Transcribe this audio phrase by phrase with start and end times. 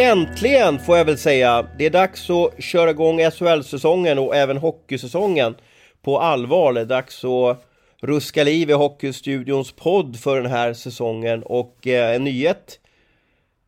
[0.00, 1.66] Äntligen får jag väl säga.
[1.78, 5.54] Det är dags att köra igång SHL-säsongen och även hockeysäsongen
[6.02, 6.72] på allvar.
[6.72, 7.64] Det är dags att
[8.00, 11.42] ruska liv i Hockeystudions podd för den här säsongen.
[11.42, 12.78] Och eh, en nyhet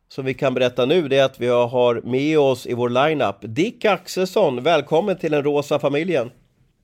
[0.09, 3.37] som vi kan berätta nu det är att vi har med oss i vår lineup
[3.41, 4.63] Dick Axelsson.
[4.63, 6.31] Välkommen till den rosa familjen.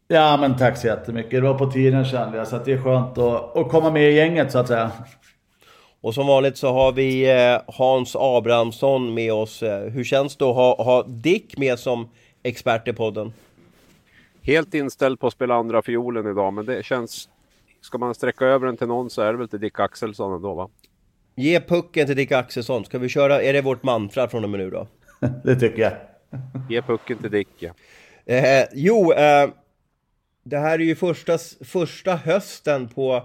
[0.08, 1.32] Ja men tack så jättemycket.
[1.32, 4.12] Det var på tiden kände jag så att det är skönt att, att komma med
[4.12, 4.92] i gänget så att säga.
[6.08, 9.64] Och som vanligt så har vi eh, Hans Abrahamsson med oss.
[9.64, 12.10] Eh, hur känns det att ha, ha Dick med som
[12.44, 13.34] expert i podden?
[14.42, 17.30] Helt inställd på att spela andra fiolen idag, men det känns...
[17.82, 20.54] Ska man sträcka över den till någon så är det väl till Dick Axelsson ändå
[20.54, 20.70] va?
[21.36, 22.86] Ge pucken till Dick Axelsson.
[22.86, 24.88] Ska vi köra, är det vårt mantra från och med nu då?
[25.44, 25.94] det tycker jag.
[26.70, 27.72] Ge pucken till Dick ja.
[28.26, 29.50] Eh, jo, eh,
[30.44, 33.24] det här är ju första, första hösten på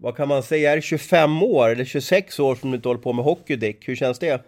[0.00, 3.00] vad kan man säga, är det 25 år eller 26 år som du inte håller
[3.00, 3.88] på med hockey Dick?
[3.88, 4.42] Hur känns det?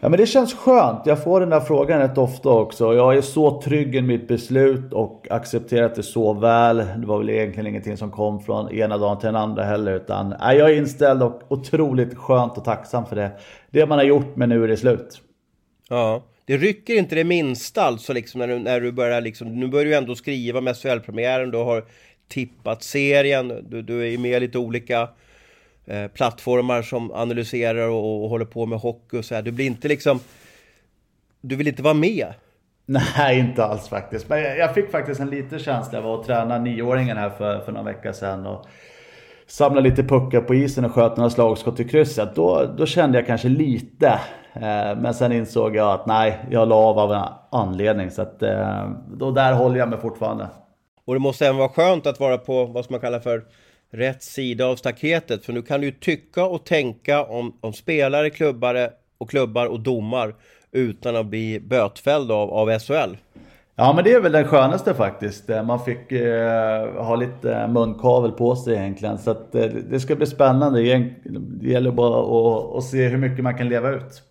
[0.00, 1.06] Ja men det känns skönt.
[1.06, 2.94] Jag får den där frågan rätt ofta också.
[2.94, 6.76] Jag är så trygg i mitt beslut och accepterat det så väl.
[6.76, 9.92] Det var väl egentligen ingenting som kom från ena dagen till den andra heller.
[9.92, 13.30] Utan jag är inställd och otroligt skönt och tacksam för det.
[13.70, 15.20] Det man har gjort men nu är det slut.
[15.88, 19.60] Ja, det rycker inte det minsta alltså liksom när du, när du börjar liksom.
[19.60, 21.50] Nu börjar du ändå skriva med SHL-premiären.
[21.50, 21.84] Du har
[22.28, 23.66] tippat serien.
[23.68, 25.08] Du, du är med i lite olika
[25.86, 29.42] eh, plattformar som analyserar och, och, håller på med hockey och så här.
[29.42, 30.20] Du blir inte liksom...
[31.40, 32.26] Du vill inte vara med.
[32.86, 34.28] Nej, inte alls faktiskt.
[34.28, 35.98] Men jag, jag fick faktiskt en liten känsla.
[35.98, 38.46] Jag var och tränade nioåringen här för, för någon vecka sedan.
[38.46, 38.66] Och
[39.46, 42.34] samlade lite puckar på isen och sköt några slagskott i krysset.
[42.34, 44.20] Då, då kände jag kanske lite.
[44.52, 48.10] Eh, men sen insåg jag att nej, jag la av av en anledning.
[48.10, 50.48] Så att, eh, då där håller jag mig fortfarande.
[51.08, 53.44] Och det måste även vara skönt att vara på vad som man kallar för
[53.90, 55.44] rätt sida av staketet.
[55.44, 59.80] För nu kan du ju tycka och tänka om, om spelare, klubbare och klubbar och
[59.80, 60.34] domar
[60.72, 63.16] utan att bli bötfälld av, av SHL.
[63.76, 65.48] Ja men det är väl den skönaste faktiskt.
[65.48, 69.18] Man fick eh, ha lite munkavel på sig egentligen.
[69.18, 70.80] Så att, eh, det ska bli spännande.
[71.22, 74.22] Det gäller bara att, att se hur mycket man kan leva ut.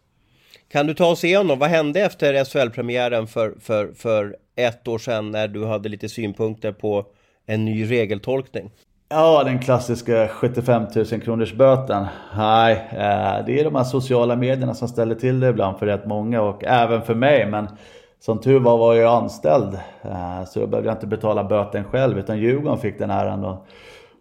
[0.72, 5.32] Kan du ta oss igenom, vad hände efter SHL-premiären för, för, för ett år sedan
[5.32, 7.06] när du hade lite synpunkter på
[7.46, 8.72] en ny regeltolkning?
[9.10, 12.06] Ja, den klassiska 75 000 kronors böten.
[12.38, 16.06] Nej, eh, det är de här sociala medierna som ställer till det ibland för rätt
[16.06, 17.46] många och även för mig.
[17.46, 17.68] Men
[18.20, 22.20] som tur var var jag anställd eh, så då behövde jag inte betala böten själv
[22.20, 23.68] utan Djurgården fick den här och,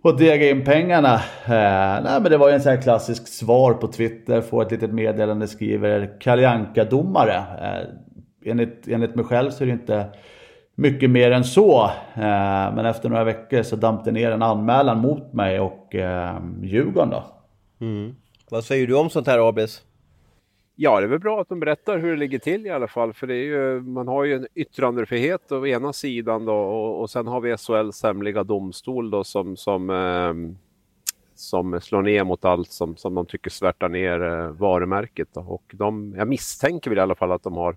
[0.02, 1.14] och dega in pengarna.
[1.44, 4.70] Eh, nej, men det var ju en sån här klassisk svar på Twitter, får ett
[4.70, 7.88] litet meddelande, skriver Kalle domare eh,
[8.46, 10.06] enligt, enligt mig själv så är det inte
[10.74, 11.84] mycket mer än så.
[12.14, 16.36] Eh, men efter några veckor så damp det ner en anmälan mot mig och eh,
[16.62, 17.24] Djurgården då.
[17.80, 18.14] Mm.
[18.50, 19.82] Vad säger du om sånt här Abis?
[20.78, 23.12] Ja, det är väl bra att de berättar hur det ligger till i alla fall.
[23.12, 27.10] För det är ju, man har ju en yttrandefrihet å ena sidan då och, och
[27.10, 30.58] sen har vi SHLs hemliga domstol då som, som, eh,
[31.34, 35.28] som slår ner mot allt som, som de tycker svärtar ner eh, varumärket.
[35.32, 35.40] Då.
[35.40, 37.76] Och de, jag misstänker väl i alla fall att de har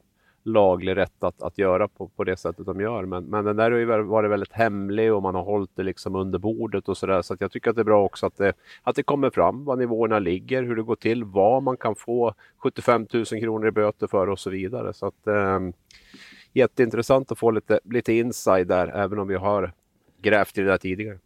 [0.51, 3.05] laglig rätt att, att göra på, på det sättet de gör.
[3.05, 6.15] Men, men den där har ju varit väldigt hemlig och man har hållit det liksom
[6.15, 7.21] under bordet och sådär.
[7.21, 9.65] Så, så jag tycker att det är bra också att det, att det kommer fram
[9.65, 13.71] var nivåerna ligger, hur det går till, vad man kan få 75 000 kronor i
[13.71, 14.93] böter för och så vidare.
[14.93, 15.59] Så att, eh,
[16.53, 19.73] jätteintressant att få lite, lite inside där, även om vi har
[20.21, 21.19] grävt i det där tidigare.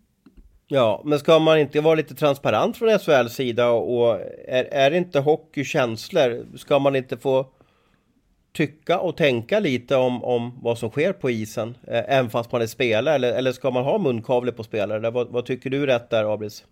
[0.67, 4.97] Ja, men ska man inte vara lite transparent från SHLs sida och är, är det
[4.97, 6.45] inte hockey känslor?
[6.57, 7.47] Ska man inte få
[8.53, 12.61] tycka och tänka lite om, om vad som sker på isen, eh, även fast man
[12.61, 13.15] är spelare?
[13.15, 15.11] Eller, eller ska man ha munkavle på spelare?
[15.11, 16.65] Vad, vad tycker du är rätt där, Abris?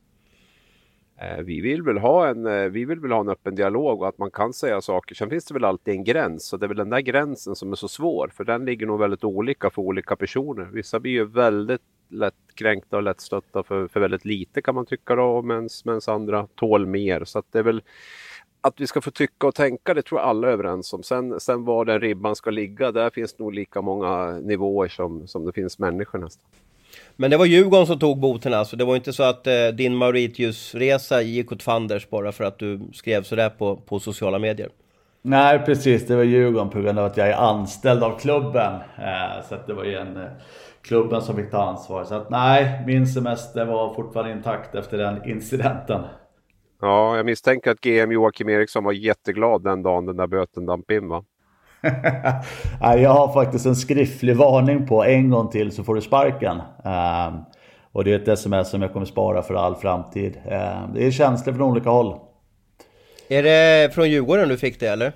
[1.22, 4.08] Eh, vi vill, väl ha en, eh, vi vill väl ha en öppen dialog och
[4.08, 5.16] att man kan säga saker.
[5.16, 7.72] Sen finns det väl alltid en gräns och det är väl den där gränsen som
[7.72, 10.70] är så svår för den ligger nog väldigt olika för olika personer.
[10.74, 15.16] Vissa blir ju väldigt lätt kränkta och lättstötta för, för väldigt lite kan man tycka
[15.16, 15.70] då medan
[16.08, 17.24] andra tål mer.
[17.26, 17.82] Så att det är väl
[18.62, 21.04] att vi ska få tycka och tänka, det tror jag alla är överens om.
[21.04, 25.46] Sen, sen var den ribban ska ligga, där finns nog lika många nivåer som, som
[25.46, 26.46] det finns människor nästan.
[27.16, 28.76] Men det var Djurgården som tog boten alltså?
[28.76, 32.80] Det var inte så att eh, din Mauritius-resa gick åt fanders bara för att du
[32.94, 34.70] skrev sådär på, på sociala medier?
[35.22, 38.74] Nej precis, det var Djurgården på grund av att jag är anställd av klubben.
[38.98, 40.20] Eh, så att det var ju en,
[40.82, 42.04] klubben som fick ta ansvar.
[42.04, 46.02] Så att nej, min semester var fortfarande intakt efter den incidenten.
[46.82, 50.92] Ja, jag misstänker att GM Joakim Eriksson var jätteglad den dagen den där böten damp
[50.92, 51.24] in va?
[52.82, 56.62] jag har faktiskt en skriftlig varning på en gång till så får du sparken.
[56.84, 57.44] Um,
[57.92, 60.38] och det är ett sms som jag kommer spara för all framtid.
[60.46, 62.20] Um, det är känslor från olika håll.
[63.28, 65.14] Är det från Djurgården du fick det eller?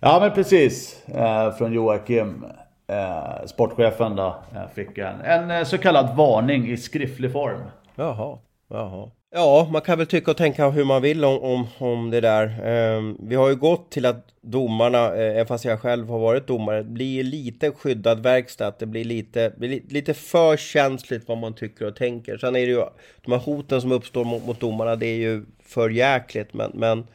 [0.00, 1.02] Ja men precis.
[1.08, 2.44] Uh, från Joakim.
[2.92, 4.36] Uh, sportchefen då.
[4.52, 7.60] Uh, fick en, en så kallad varning i skriftlig form.
[7.94, 9.10] Jaha, jaha.
[9.30, 12.44] Ja, man kan väl tycka och tänka hur man vill om, om, om det där.
[12.46, 16.84] Eh, vi har ju gått till att domarna, eh, fast jag själv har varit domare,
[16.84, 18.66] blir lite skyddad verkstad.
[18.66, 22.38] Att det blir lite, blir lite för känsligt vad man tycker och tänker.
[22.38, 22.84] Sen är det ju
[23.24, 26.54] de här hoten som uppstår mot, mot domarna, det är ju för jäkligt.
[26.54, 27.06] Men, men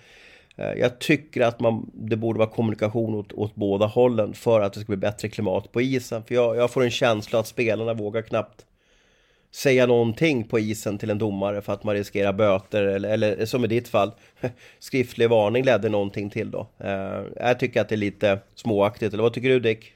[0.56, 4.74] eh, jag tycker att man, det borde vara kommunikation åt, åt båda hållen för att
[4.74, 6.24] det ska bli bättre klimat på isen.
[6.24, 8.66] För jag, jag får en känsla att spelarna vågar knappt
[9.56, 13.66] säga någonting på isen till en domare för att man riskerar böter eller, eller som
[13.66, 14.12] i ditt fall
[14.80, 16.68] skriftlig varning ledde någonting till då.
[16.78, 19.94] Eh, jag tycker att det är lite småaktigt, eller vad tycker du Dick?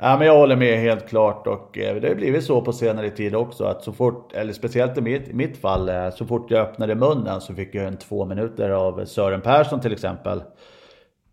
[0.00, 3.10] Ja, men jag håller med helt klart och eh, det har blivit så på senare
[3.10, 6.60] tid också att så fort, eller speciellt i mitt, mitt fall, eh, så fort jag
[6.60, 10.42] öppnade munnen så fick jag en två minuter av Sören Persson till exempel.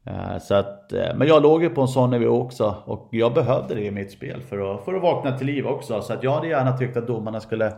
[0.07, 3.34] Eh, så att, eh, men jag låg ju på en sån nivå också och jag
[3.34, 6.02] behövde det i mitt spel för att, för att vakna till liv också.
[6.02, 7.74] Så att jag hade gärna tyckt att domarna skulle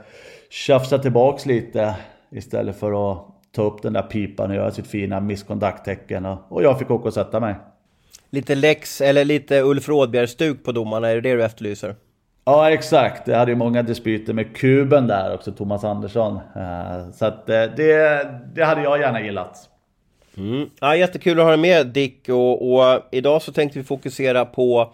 [0.49, 1.95] tjafsa tillbaks lite
[2.31, 6.25] istället för att ta upp den där pipan och göra sitt fina miskondukttecken.
[6.25, 7.55] Och, och jag fick åka och sätta mig.
[8.29, 11.95] Lite Lex eller lite Ulf Rådbjer-stuk på domarna, är det det du efterlyser?
[12.45, 16.39] Ja exakt, jag hade ju många dispyter med kuben där också, Thomas Andersson.
[16.55, 17.67] Eh, så att det,
[18.55, 19.69] det hade jag gärna gillat.
[20.37, 20.69] Mm.
[20.79, 24.93] Ja, jättekul att ha dig med Dick och, och idag så tänkte vi fokusera på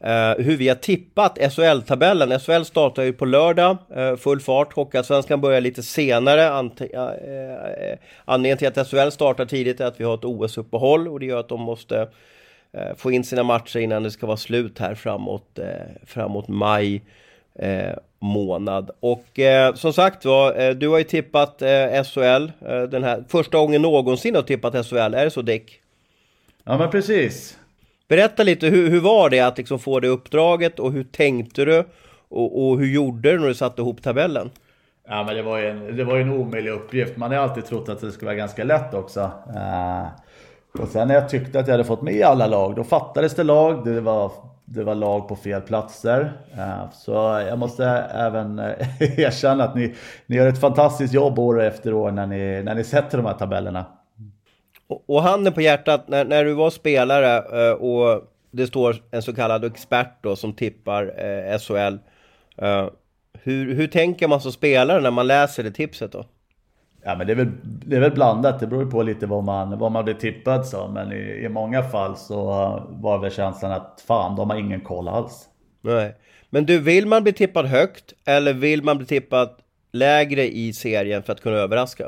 [0.00, 2.38] eh, hur vi har tippat SHL-tabellen.
[2.38, 4.72] SHL startar ju på lördag, eh, full fart.
[4.72, 6.50] Hockeyallsvenskan börjar lite senare.
[6.50, 11.08] Ant eh, eh, anledningen till att SHL startar tidigt är att vi har ett OS-uppehåll
[11.08, 12.08] och det gör att de måste
[12.72, 15.66] eh, få in sina matcher innan det ska vara slut här framåt, eh,
[16.06, 17.02] framåt maj
[18.26, 18.90] månad.
[19.00, 23.24] Och eh, som sagt var, eh, du har ju tippat eh, SHL eh, den här
[23.28, 24.96] första gången någonsin har tippat SHL.
[24.96, 25.80] Är det så Dick?
[26.64, 27.58] Ja men precis.
[28.08, 31.84] Berätta lite, hur, hur var det att liksom få det uppdraget och hur tänkte du?
[32.28, 34.50] Och, och hur gjorde du när du satte ihop tabellen?
[35.08, 37.16] Ja men det var ju en, det var en omöjlig uppgift.
[37.16, 39.20] Man har alltid trott att det skulle vara ganska lätt också.
[39.20, 40.06] Uh,
[40.82, 43.42] och sen när jag tyckte att jag hade fått med alla lag, då fattades det
[43.42, 43.84] lag.
[43.84, 44.32] Det var
[44.66, 46.32] det var lag på fel platser.
[46.58, 47.12] Eh, så
[47.48, 47.84] jag måste
[48.14, 48.74] även eh,
[49.20, 49.94] erkänna att ni,
[50.26, 53.34] ni gör ett fantastiskt jobb år efter år när ni, när ni sätter de här
[53.34, 53.86] tabellerna.
[55.06, 57.36] Och handen på hjärtat, när, när du var spelare
[57.68, 61.12] eh, och det står en så kallad expert då som tippar
[61.58, 61.98] SHL.
[63.42, 66.24] Hur, hur tänker man som spelare när man läser det tipset då?
[67.08, 69.78] Ja men det är, väl, det är väl blandat, det beror på lite vad man,
[69.78, 70.94] vad man blir tippad som.
[70.94, 72.36] Men i, i många fall så
[72.90, 75.48] var väl känslan att fan, de har ingen koll alls.
[75.80, 76.14] Nej.
[76.50, 79.48] Men du, vill man bli tippad högt eller vill man bli tippad
[79.92, 82.04] lägre i serien för att kunna överraska?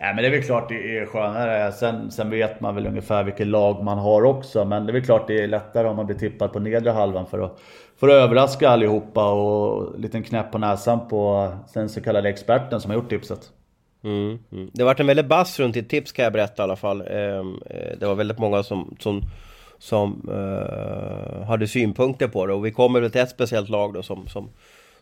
[0.00, 1.72] Ja, men det är väl klart det är skönare.
[1.72, 4.64] Sen, sen vet man väl ungefär vilket lag man har också.
[4.64, 7.26] Men det är väl klart det är lättare om man blir tippad på nedre halvan
[7.26, 7.60] för att,
[8.00, 12.80] för att överraska allihopa och en liten knäpp på näsan på den så kallade experten
[12.80, 13.50] som har gjort tipset.
[14.04, 14.70] Mm, mm.
[14.72, 17.00] Det har varit en väldigt bass runt ditt tips kan jag berätta i alla fall.
[17.00, 19.22] Ehm, eh, det var väldigt många som, som,
[19.78, 24.02] som uh, hade synpunkter på det och vi kommer väl till ett speciellt lag då
[24.02, 24.50] som, som,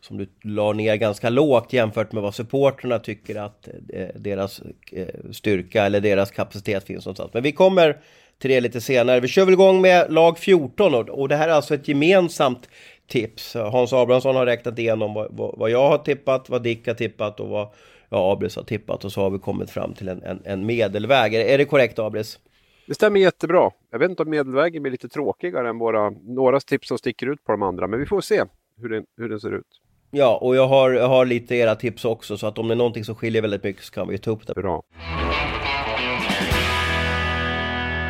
[0.00, 4.60] som du la ner ganska lågt jämfört med vad supporterna tycker att eh, deras
[4.92, 7.30] eh, styrka eller deras kapacitet finns någonstans.
[7.34, 7.96] Men vi kommer
[8.38, 9.20] till det lite senare.
[9.20, 12.68] Vi kör väl igång med lag 14 och, och det här är alltså ett gemensamt
[13.06, 13.54] tips.
[13.54, 17.40] Hans Abrahamsson har räknat igenom vad, vad, vad jag har tippat, vad Dick har tippat
[17.40, 17.68] och vad
[18.10, 21.34] ja, Abris har tippat och så har vi kommit fram till en, en, en medelväg.
[21.34, 22.38] Är, är det korrekt Abris?
[22.86, 23.70] Det stämmer jättebra.
[23.90, 27.44] Jag vet inte om medelvägen blir lite tråkigare än våra, några tips som sticker ut
[27.44, 28.44] på de andra, men vi får se
[28.80, 29.80] hur den, hur den ser ut.
[30.10, 32.76] Ja, och jag har, jag har lite era tips också, så att om det är
[32.76, 34.54] någonting som skiljer väldigt mycket så kan vi ta upp det.
[34.54, 34.82] Bra.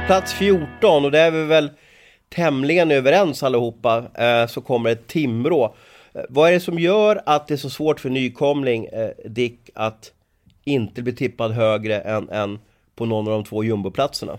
[0.07, 1.71] Plats 14, och det är vi väl
[2.29, 5.75] tämligen överens allihopa, eh, så kommer ett Timrå.
[6.15, 9.71] Eh, vad är det som gör att det är så svårt för nykomling, eh, Dick,
[9.75, 10.13] att
[10.65, 12.59] inte bli tippad högre än, än
[12.97, 14.39] på någon av de två jumboplatserna?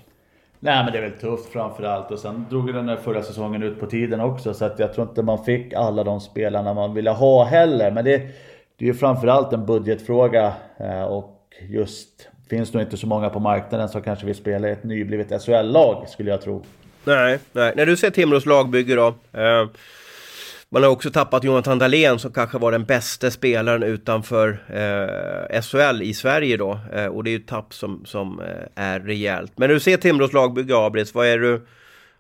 [0.60, 3.80] Nej men det är väl tufft framförallt och sen drog den där förra säsongen ut
[3.80, 7.10] på tiden också så att jag tror inte man fick alla de spelarna man ville
[7.10, 7.92] ha heller.
[7.92, 8.18] Men det,
[8.78, 13.40] det är ju framförallt en budgetfråga eh, och just finns nog inte så många på
[13.40, 16.64] marknaden som kanske vill spela i ett nyblivet SHL-lag, skulle jag tro.
[17.04, 17.74] Nej, nej.
[17.76, 19.08] När du ser Timrås lagbygge då.
[19.40, 19.68] Eh,
[20.74, 26.02] man har också tappat Jonathan Dahlén som kanske var den bästa spelaren utanför eh, SHL
[26.02, 26.80] i Sverige då.
[26.94, 29.52] Eh, och det är ju ett tapp som, som eh, är rejält.
[29.56, 31.68] Men när du ser Timrås lagbygge, Abris, vad är du...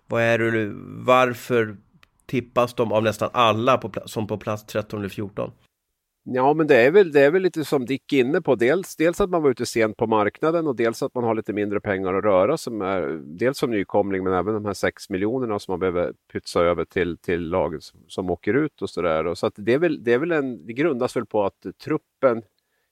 [0.07, 0.73] Vad är du...
[0.85, 1.75] Varför
[2.25, 5.51] tippas de av nästan alla på, som på plats 13 eller 14?
[6.23, 8.55] Ja, men det är, väl, det är väl lite som Dick är inne på.
[8.55, 11.53] Dels, dels att man var ute sent på marknaden och dels att man har lite
[11.53, 15.59] mindre pengar att röra som är dels som nykomling men även de här 6 miljonerna
[15.59, 19.35] som man behöver pytsa över till, till laget som, som åker ut och sådär.
[19.35, 22.43] Så att det, är väl, det, är väl en, det grundas väl på att truppen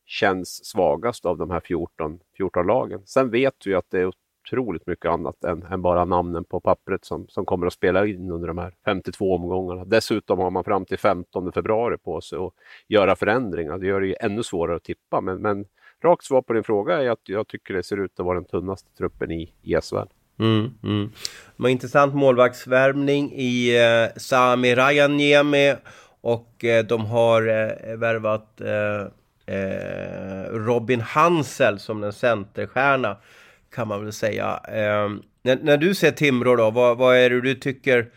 [0.06, 3.02] känns svagast av de här 14, 14 lagen.
[3.06, 4.06] Sen vet vi att det är
[4.50, 8.32] otroligt mycket annat än, än, bara namnen på pappret som, som kommer att spela in
[8.32, 9.86] under de här 52 omgångarna.
[9.86, 12.54] Dessutom har man fram till 15 februari på sig att
[12.88, 13.78] göra förändringar.
[13.78, 15.22] Det gör det ju ännu svårare att tippa.
[15.22, 15.66] Men, men
[16.04, 18.46] rakt svar på din fråga är att jag tycker det ser ut att vara den
[18.46, 19.98] tunnaste truppen i, i SHL.
[20.40, 21.12] Mm, mm.
[21.68, 25.76] Intressant målvaktsvärvning i eh, Sami Rajaniemi
[26.22, 29.02] och eh, de har eh, värvat eh,
[29.56, 33.18] eh Robin Hansel som en centerstjärna
[33.72, 34.60] kan man väl säga.
[34.68, 35.10] Eh,
[35.42, 38.08] när, när, du ser Timrå då, vad, vad, är det du tycker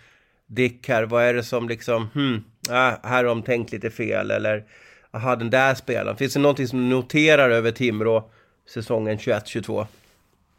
[0.46, 1.02] Dick här?
[1.02, 4.64] Vad är det som liksom, hmm, äh, här har de tänkt lite fel eller
[5.10, 6.16] aha, den där spelaren.
[6.16, 8.30] Finns det någonting som du noterar över Timrå
[8.68, 9.86] säsongen 21-22?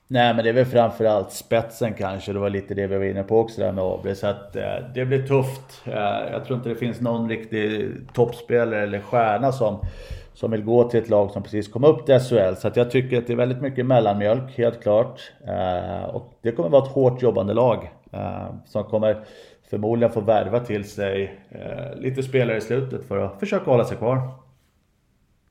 [0.07, 2.33] Nej men det är väl framförallt spetsen kanske.
[2.33, 4.17] Det var lite det vi var inne på också där med AB.
[4.17, 5.81] Så att eh, det blir tufft.
[5.85, 9.85] Eh, jag tror inte det finns någon riktig toppspelare eller stjärna som
[10.33, 12.55] som vill gå till ett lag som precis kom upp till SHL.
[12.57, 15.31] Så att jag tycker att det är väldigt mycket mellanmjölk, helt klart.
[15.47, 19.25] Eh, och det kommer vara ett hårt jobbande lag eh, som kommer
[19.69, 23.97] förmodligen få värva till sig eh, lite spelare i slutet för att försöka hålla sig
[23.97, 24.29] kvar.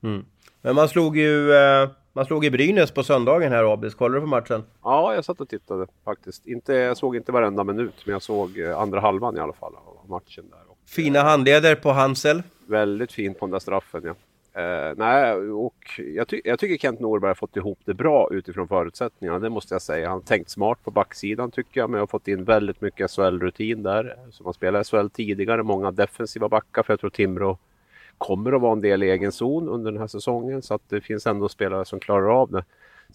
[0.03, 0.25] Mm.
[0.61, 3.95] Men man slog ju eh, man slog i Brynäs på söndagen här Abis.
[3.95, 4.63] Kollade du på matchen?
[4.83, 6.47] Ja, jag satt och tittade faktiskt.
[6.47, 9.73] Inte, jag såg inte varenda minut, men jag såg eh, andra halvan i alla fall
[9.75, 10.59] av matchen där.
[10.85, 12.43] Fina handleder på Hansel.
[12.67, 14.13] Väldigt fint på den där straffen, ja.
[14.57, 18.67] Uh, nej, och jag, ty jag, tycker Kent Norberg har fått ihop det bra utifrån
[18.67, 19.39] förutsättningarna.
[19.39, 20.07] Det måste jag säga.
[20.07, 21.89] Han har tänkt smart på backsidan tycker jag.
[21.89, 24.17] Men har fått in väldigt mycket SHL-rutin där.
[24.31, 25.63] Som har spelat SHL tidigare.
[25.63, 26.83] Många defensiva backar.
[26.83, 27.57] För jag tror Timrå
[28.17, 30.61] kommer att vara en del i egen zon under den här säsongen.
[30.61, 32.63] Så att det finns ändå spelare som klarar av det.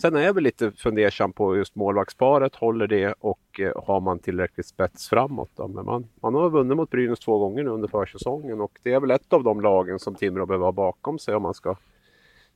[0.01, 2.55] Sen är jag väl lite fundersam på just målvaktsparet.
[2.55, 5.51] Håller det och eh, har man tillräckligt spets framåt?
[5.57, 5.69] Då?
[5.69, 9.01] Men man, man har vunnit mot Brynäs två gånger nu under försäsongen och det är
[9.01, 11.77] väl ett av de lagen som Timrå behöver ha bakom sig om man ska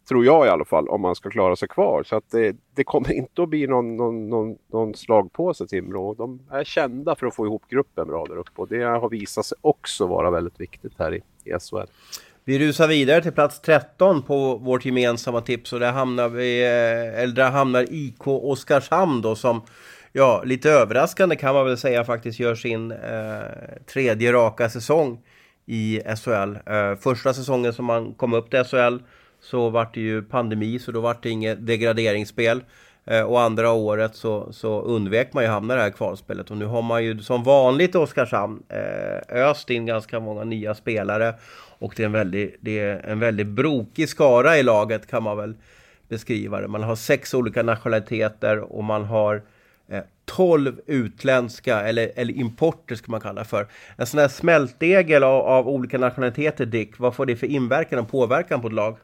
[0.08, 2.02] Tror jag i alla fall, om man ska klara sig kvar.
[2.02, 6.14] Så att det, det kommer inte att bli någon, någon, någon, någon slagpåse Timrå.
[6.14, 9.46] De är kända för att få ihop gruppen bra där uppe och det har visat
[9.46, 11.86] sig också vara väldigt viktigt här i, i SHL.
[12.44, 17.22] Vi rusar vidare till plats 13 på vårt gemensamma tips och där hamnar vi, eh,
[17.22, 19.62] eller där hamnar IK Oskarshamn då som
[20.12, 23.40] Ja, lite överraskande kan man väl säga faktiskt gör sin eh,
[23.92, 25.18] tredje raka säsong
[25.66, 26.56] i SHL.
[26.66, 28.98] Eh, första säsongen som man kom upp till SHL
[29.40, 32.64] så vart det ju pandemi så då vart det inget degraderingsspel.
[33.04, 36.56] Eh, och andra året så, så undvek man ju hamna i det här kvalspelet och
[36.56, 41.34] nu har man ju som vanligt i Oskarshamn eh, öst in ganska många nya spelare
[41.78, 45.36] och det är en väldigt, det är en väldigt brokig skara i laget kan man
[45.36, 45.54] väl
[46.08, 46.68] beskriva det.
[46.68, 49.42] Man har sex olika nationaliteter och man har
[49.88, 53.66] eh, 12 utländska, eller, eller importer ska man kalla det för.
[53.96, 58.10] En sån här smältdegel av, av olika nationaliteter, Dick, vad får det för inverkan och
[58.10, 58.96] påverkan på ett lag?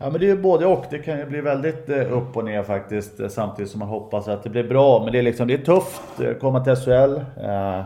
[0.00, 0.84] Ja men det är ju både och.
[0.90, 4.28] Det kan ju bli väldigt eh, upp och ner faktiskt eh, samtidigt som man hoppas
[4.28, 5.02] att det blir bra.
[5.04, 7.16] Men det är liksom, det är tufft att komma till SHL.
[7.44, 7.82] Eh,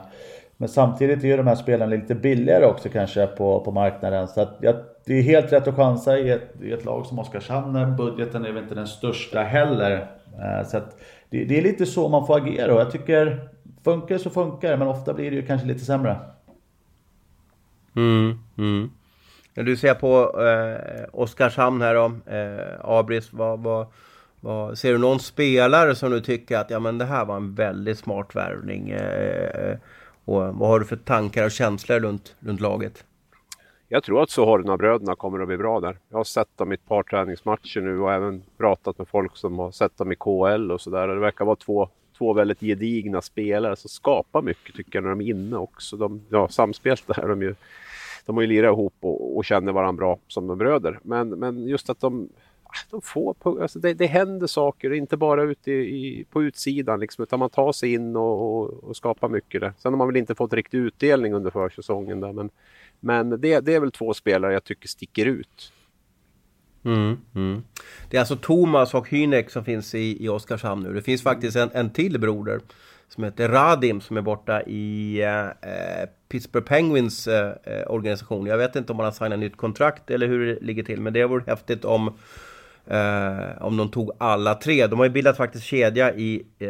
[0.57, 4.29] men samtidigt är ju de här spelarna lite billigare också kanske på, på marknaden.
[4.29, 4.75] Så att, ja,
[5.07, 7.97] det är helt rätt att chansa i ett, i ett lag som Oskarshamn.
[7.97, 10.07] Budgeten är väl inte den största heller.
[10.67, 10.97] Så att
[11.31, 13.49] det, det, är lite så man får agera och jag tycker
[13.85, 16.17] funkar så funkar men ofta blir det ju kanske lite sämre.
[17.97, 18.91] Mm, mm.
[19.55, 22.05] När du ser på eh, Oskarshamn här då,
[22.37, 23.87] eh, Abris, vad, vad,
[24.41, 27.55] vad, ser du någon spelare som du tycker att ja, men det här var en
[27.55, 28.91] väldigt smart värvning?
[28.91, 29.79] Eh, eh
[30.25, 33.05] och vad har du för tankar och känslor runt, runt laget?
[33.89, 35.99] Jag tror att Sohorna-bröderna kommer att bli bra där.
[36.09, 39.59] Jag har sett dem i ett par träningsmatcher nu och även pratat med folk som
[39.59, 41.09] har sett dem i KL och sådär.
[41.09, 45.21] Det verkar vara två, två väldigt gedigna spelare som skapar mycket tycker jag när de
[45.21, 45.97] är inne också.
[45.97, 47.55] De, ja, samspelt är de ju
[48.27, 51.01] de har ju lirat ihop och, och känner varandra bra som de bröder.
[51.03, 52.29] Men, men just att de,
[52.65, 57.23] ah, de får, alltså det, det händer saker, inte bara ute i, på utsidan liksom,
[57.23, 59.73] utan man tar sig in och, och, och, skapar mycket där.
[59.79, 62.51] Sen har man väl inte fått riktig utdelning under försäsongen där, men,
[63.01, 65.73] men det, det är väl två spelare jag tycker sticker ut.
[66.85, 67.63] Mm, mm.
[68.11, 70.95] Det är alltså Thomas och Hynek som finns i, i Oskarshamn nu.
[70.95, 72.61] Det finns faktiskt en, en till broder
[73.15, 78.47] som heter Radim som är borta i eh, eh Pittsburgh Penguins eh, eh, organisation.
[78.47, 81.13] Jag vet inte om han har signat nytt kontrakt eller hur det ligger till, men
[81.13, 82.19] det vore häftigt om
[82.87, 84.87] eh, om de tog alla tre.
[84.87, 86.69] De har ju bildat faktiskt kedja i, eh,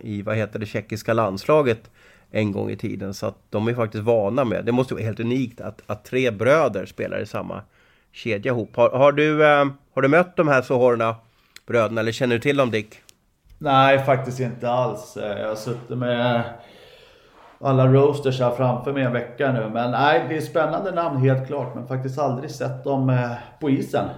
[0.00, 1.90] i vad heter det, tjeckiska landslaget
[2.30, 3.14] en gång i tiden.
[3.14, 6.30] Så att de är faktiskt vana med, det måste vara helt unikt att, att tre
[6.30, 7.62] bröder spelar i samma
[8.12, 8.76] kedja ihop.
[8.76, 11.16] Har, har du, eh, har du mött de här Sohorna
[11.66, 13.00] bröderna eller känner du till dem Dick?
[13.62, 15.16] Nej, faktiskt inte alls.
[15.16, 16.42] Eh, jag har suttit med
[17.60, 19.70] alla roasters här framför mig en vecka nu.
[19.72, 21.74] Men nej, det är spännande namn helt klart.
[21.74, 24.08] Men faktiskt aldrig sett dem eh, på isen.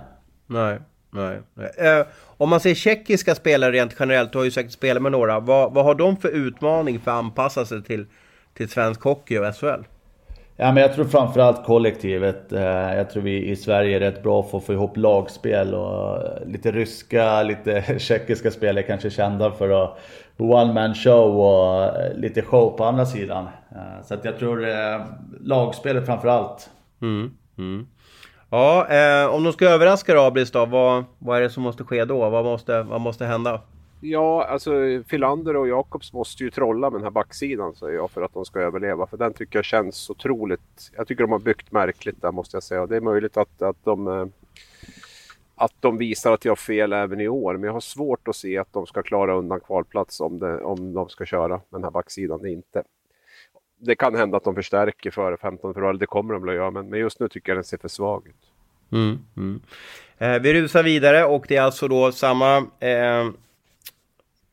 [0.47, 0.79] Nej,
[1.11, 1.41] nej.
[1.55, 1.71] nej.
[1.79, 2.07] Eh,
[2.37, 5.41] om man ser tjeckiska spelare rent generellt, du har ju säkert spelat med några.
[5.41, 8.07] Vad, vad har de för utmaning för att anpassa sig till,
[8.55, 9.83] till svensk hockey och SHL?
[10.63, 12.53] Ja, men jag tror framförallt kollektivet.
[12.53, 16.17] Eh, jag tror vi i Sverige är rätt bra för att få ihop lagspel och
[16.17, 19.99] eh, lite ryska, lite tjeckiska spelare kanske kända för att
[20.37, 23.49] one man show och eh, lite show på andra sidan.
[24.05, 24.67] Så att jag tror
[25.41, 26.71] lagspelet framförallt.
[27.03, 27.87] Mm, mm.
[28.51, 32.05] Ja, eh, om de ska överraska Abris då, vad, vad är det som måste ske
[32.05, 32.31] då?
[32.31, 33.61] Vad måste, vad måste hända?
[34.05, 38.23] Ja, alltså Filander och Jakobs måste ju trolla med den här backsidan säger jag för
[38.23, 39.07] att de ska överleva.
[39.07, 40.91] För den tycker jag känns otroligt.
[40.97, 42.87] Jag tycker de har byggt märkligt där måste jag säga.
[42.87, 44.27] Det är möjligt att, att de eh,
[45.55, 47.55] att de visar att jag har fel även i år.
[47.55, 50.93] Men jag har svårt att se att de ska klara undan kvalplats om, det, om
[50.93, 52.43] de ska köra den här backsidan.
[52.43, 52.83] Det, inte.
[53.79, 56.71] det kan hända att de förstärker före 15 februari, det kommer de att göra.
[56.71, 58.53] Men, men just nu tycker jag den ser för svag ut.
[58.93, 59.61] Mm, mm.
[60.19, 63.29] Eh, vi rusar vidare och det är alltså då samma eh,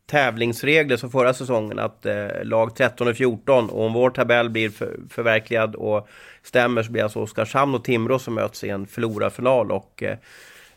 [0.09, 1.79] tävlingsregler som förra säsongen.
[1.79, 6.07] Att eh, lag 13 och 14 och om vår tabell blir för, förverkligad och
[6.43, 9.71] stämmer så blir alltså Oskarshamn och Timrå som möts i en förlorarfinal.
[9.71, 10.17] Och eh,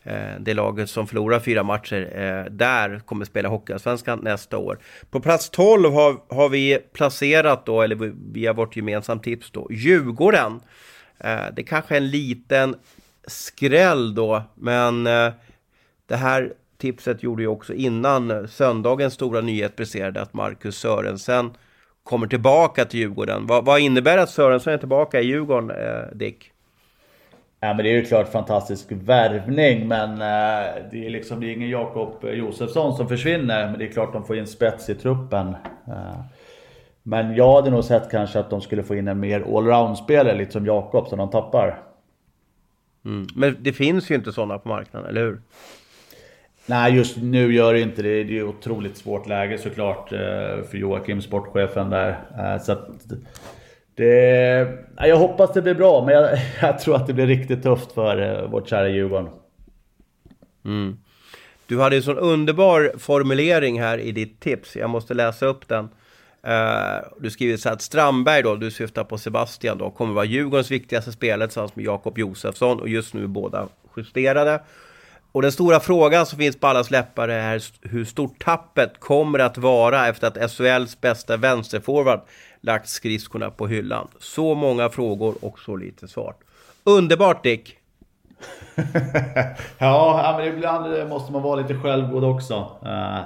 [0.03, 4.79] eh det laget som förlorar fyra matcher eh, där kommer spela Hockeyallsvenskan nästa år.
[5.11, 10.61] På plats 12 har, har vi placerat då, eller via vårt gemensamt tips då, Djurgården.
[11.19, 12.77] Eh, det kanske är en liten
[13.27, 15.33] skräll då, men eh,
[16.07, 21.51] det här tipset gjorde ju också innan söndagens stora nyhet briserade att Marcus Sörensen
[22.05, 23.47] kommer tillbaka till Djurgården.
[23.47, 25.73] Vad, vad innebär att Sörensen är tillbaka i Djurgården,
[26.19, 26.53] Dick?
[27.65, 31.53] Ja, men det är ju klart fantastisk värvning, men eh, det är liksom det är
[31.53, 33.71] ingen Jakob Josefsson som försvinner.
[33.71, 35.49] Men det är klart de får in spets i truppen.
[35.89, 36.21] Eh,
[37.03, 40.53] men jag hade nog sett kanske att de skulle få in en mer allround-spelare, lite
[40.53, 41.83] som Jakob, som de tappar.
[43.05, 43.27] Mm.
[43.37, 45.41] Men det finns ju inte sådana på marknaden, eller hur?
[46.67, 48.25] Nej, just nu gör det inte det.
[48.25, 50.19] Det är ju otroligt svårt läge såklart eh,
[50.71, 52.21] för Joakim, sportchefen där.
[52.39, 52.89] Eh, så att,
[53.95, 54.59] det,
[54.99, 57.93] eh, jag hoppas det blir bra, men jag, jag, tror att det blir riktigt tufft
[57.93, 59.29] för vårt kära Djurgården.
[60.65, 60.99] Mm.
[61.67, 64.77] Du hade en sån underbar formulering här i ditt tips.
[64.77, 65.89] Jag måste läsa upp den.
[67.21, 71.13] Du skriver så att Strandberg då, du syftar på Sebastian då, kommer vara Djurgårdens viktigaste
[71.13, 74.61] spelare tillsammans med Jakob Josefsson och just nu är båda justerade.
[75.33, 79.59] Och den stora frågan som finns på allas läppar är hur stort tappet kommer att
[79.59, 82.21] vara efter att SHLs bästa vänsterforward
[82.61, 84.09] lagt skridskorna på hyllan.
[84.19, 86.35] Så många frågor och så lite svar.
[86.85, 87.77] Underbart Dick!
[89.79, 92.67] ja, men ibland måste man vara lite självgod också.
[92.85, 93.19] Eh,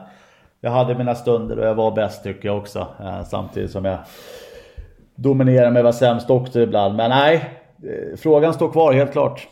[0.60, 2.86] jag hade mina stunder och jag var bäst tycker jag också.
[3.00, 3.98] Eh, samtidigt som jag
[5.14, 6.96] dominerade med var sämst också ibland.
[6.96, 7.50] Men nej,
[7.82, 9.46] eh, frågan står kvar helt klart.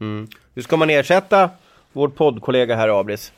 [0.00, 0.28] Mm.
[0.54, 1.50] Hur ska man ersätta
[1.92, 3.32] vår poddkollega här Abris?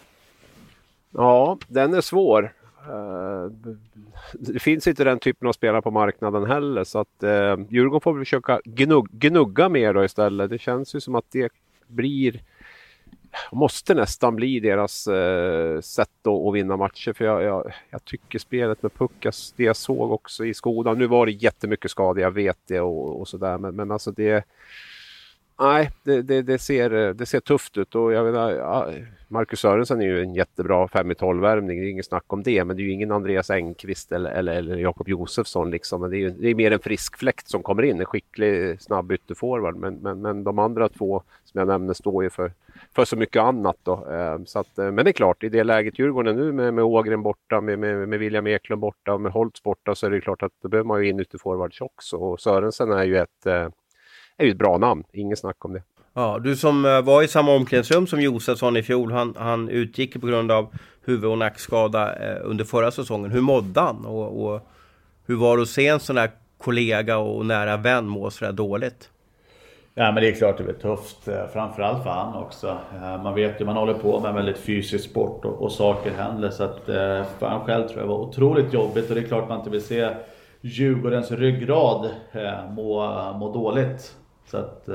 [1.11, 2.53] Ja, den är svår.
[2.89, 3.53] Eh,
[4.33, 8.19] det finns inte den typen av spelare på marknaden heller så att eh, Djurgården får
[8.19, 10.51] försöka gnugga, gnugga mer då istället.
[10.51, 11.53] Det känns ju som att det
[11.87, 12.41] blir
[13.53, 17.13] måste nästan bli deras eh, sätt att, att, vinna matcher.
[17.13, 20.99] För jag, jag, jag, tycker spelet med puck, det jag såg också i skolan.
[20.99, 23.59] Nu var det jättemycket skador, jag vet det och, och sådär.
[23.59, 24.45] Men, men alltså det
[25.61, 30.01] Nej, det, det, det, ser, eh, det ser tufft ut och jag menar, Marcus Sörensen
[30.01, 32.83] är ju en jättebra 5 i 12-värmning, det är inget snack om det, men det
[32.83, 36.01] är ju ingen Andreas Engqvist eller, eller, eller Jakob Josefsson liksom.
[36.01, 38.83] Men det är, ju, det är mer en frisk fläkt som kommer in, en skicklig
[38.83, 39.77] snabb ytterforward.
[39.77, 42.53] Men, men, men de andra två som jag nämnde står ju för,
[42.95, 44.07] för så mycket annat då.
[44.11, 46.85] Eh, så att, eh, men det är klart, i det läget Djurgården nu med, med
[46.85, 50.21] Ågren borta, med, med, med William Eklund borta och med Holtz borta så är det
[50.21, 52.17] klart att då behöver man ju in ytterforwards också.
[52.17, 53.73] Och Sörensen är ju ett
[54.41, 55.83] är ju ett bra namn, inget snack om det.
[56.15, 60.21] Ja, du som eh, var i samma omklädningsrum som Josefsson i fjol, han, han utgick
[60.21, 60.69] på grund av
[61.05, 63.31] huvud och nackskada eh, under förra säsongen.
[63.31, 64.05] Hur mådde han?
[64.07, 64.69] Och, och
[65.27, 69.11] hur var det att se en sån där kollega och nära vän må sådär dåligt?
[69.95, 71.29] Ja men det är klart det blir tufft.
[71.29, 72.79] Eh, framförallt för han också.
[73.01, 76.51] Man vet ju, man håller på med en väldigt fysisk sport och, och saker händer.
[76.51, 76.85] Så att
[77.39, 79.85] för han själv tror jag var otroligt jobbigt och det är klart man inte vill
[79.85, 80.09] se
[80.61, 82.11] Djurgårdens ryggrad
[82.71, 84.17] må, må dåligt.
[84.51, 84.89] Så att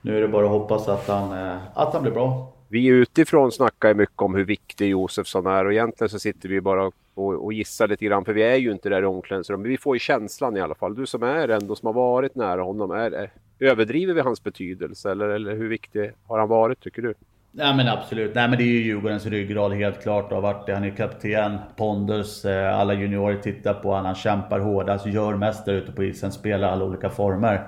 [0.00, 2.52] nu är det bara att hoppas att han, att han blir bra.
[2.68, 6.90] Vi utifrån snackar mycket om hur viktig Josefsson är och egentligen så sitter vi bara
[7.14, 9.62] och, och gissar lite grann för vi är ju inte där i omklädningsrummet.
[9.62, 10.94] Men vi får ju känslan i alla fall.
[10.94, 15.10] Du som är ändå som har varit nära honom, är, är, överdriver vi hans betydelse
[15.10, 17.14] eller, eller hur viktig har han varit tycker du?
[17.50, 18.34] Nej men absolut.
[18.34, 20.32] Nej men det är ju Djurgårdens ryggrad helt klart.
[20.32, 20.74] Har varit det.
[20.74, 24.06] Han är kapten, pondus, eh, alla juniorer tittar på honom.
[24.06, 27.66] Han kämpar hårdast, gör mest där ute på isen, spelar alla olika former.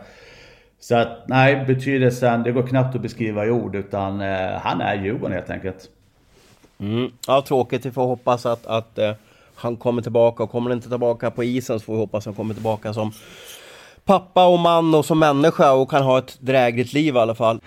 [0.85, 4.95] Så att nej, betydelsen, det går knappt att beskriva i ord utan eh, han är
[4.95, 5.89] Djurgården helt enkelt.
[6.79, 7.11] Mm.
[7.27, 7.87] Ja, tråkigt.
[7.87, 9.13] Vi får hoppas att, att eh,
[9.55, 12.25] han kommer tillbaka och kommer han inte tillbaka på isen så får vi hoppas att
[12.25, 13.13] han kommer tillbaka som
[14.05, 17.61] pappa och man och som människa och kan ha ett drägligt liv i alla fall.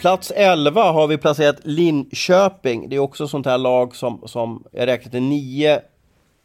[0.00, 2.88] Plats 11 har vi placerat Linköping.
[2.88, 5.80] Det är också sånt här lag som, som jag räknat till nio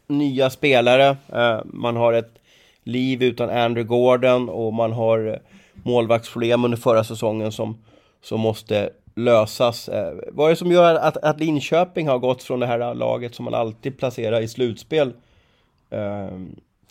[0.06, 1.16] nya spelare.
[1.32, 2.38] Eh, man har ett
[2.84, 5.36] liv utan Andrew Gordon och man har eh,
[5.82, 7.78] målvaktsproblem under förra säsongen som,
[8.22, 9.88] som måste lösas.
[9.88, 13.34] Eh, vad är det som gör att, att Linköping har gått från det här laget
[13.34, 15.12] som man alltid placerar i slutspel
[15.90, 16.38] eh,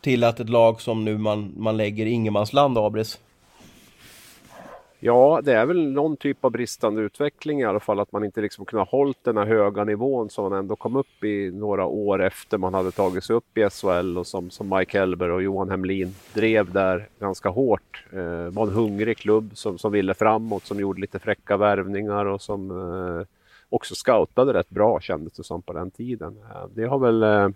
[0.01, 3.19] till att ett lag som nu man, man lägger ingenmansland, Abris?
[5.03, 8.41] Ja, det är väl någon typ av bristande utveckling i alla fall, att man inte
[8.41, 12.21] liksom kunnat hålla den här höga nivån som man ändå kom upp i några år
[12.21, 15.69] efter man hade tagit sig upp i SHL och som, som Mike Helber och Johan
[15.69, 18.05] Hemlin drev där ganska hårt.
[18.13, 22.41] Eh, var en hungrig klubb som, som ville framåt, som gjorde lite fräcka värvningar och
[22.41, 23.25] som eh,
[23.69, 26.37] också scoutade rätt bra kändes det som på den tiden.
[26.37, 27.49] Eh, det har väl eh,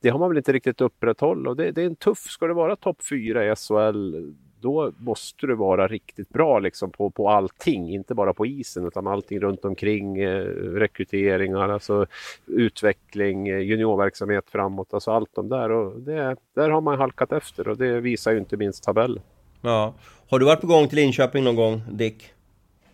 [0.00, 2.54] det har man väl inte riktigt upprätthållit och det, det är en tuff, ska det
[2.54, 7.94] vara topp fyra i SHL då måste du vara riktigt bra liksom på, på allting,
[7.94, 12.06] inte bara på isen utan allting runt omkring, eh, rekryteringar, alltså
[12.46, 15.70] utveckling, eh, juniorverksamhet framåt, alltså allt de där.
[15.70, 19.22] Och det, där har man halkat efter och det visar ju inte minst tabellen.
[19.60, 19.94] Ja.
[20.28, 22.32] Har du varit på gång till Linköping någon gång, Dick?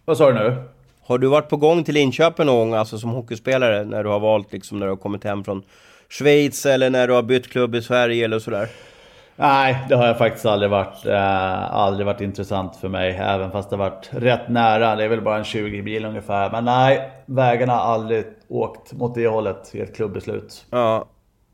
[0.04, 0.56] Vad sa du nu?
[1.02, 4.20] Har du varit på gång till Linköping någon gång, alltså som hockeyspelare, när du har
[4.20, 5.62] valt liksom, när du har kommit hem från
[6.08, 8.68] Schweiz eller när du har bytt klubb i Sverige eller sådär?
[9.40, 11.06] Nej, det har jag faktiskt aldrig varit.
[11.06, 13.16] Eh, aldrig varit intressant för mig.
[13.16, 14.96] Även fast det varit rätt nära.
[14.96, 16.50] Det är väl bara en 20 bil ungefär.
[16.50, 20.66] Men nej, vägarna har aldrig åkt mot det hållet i ett klubbeslut.
[20.70, 21.08] Ja.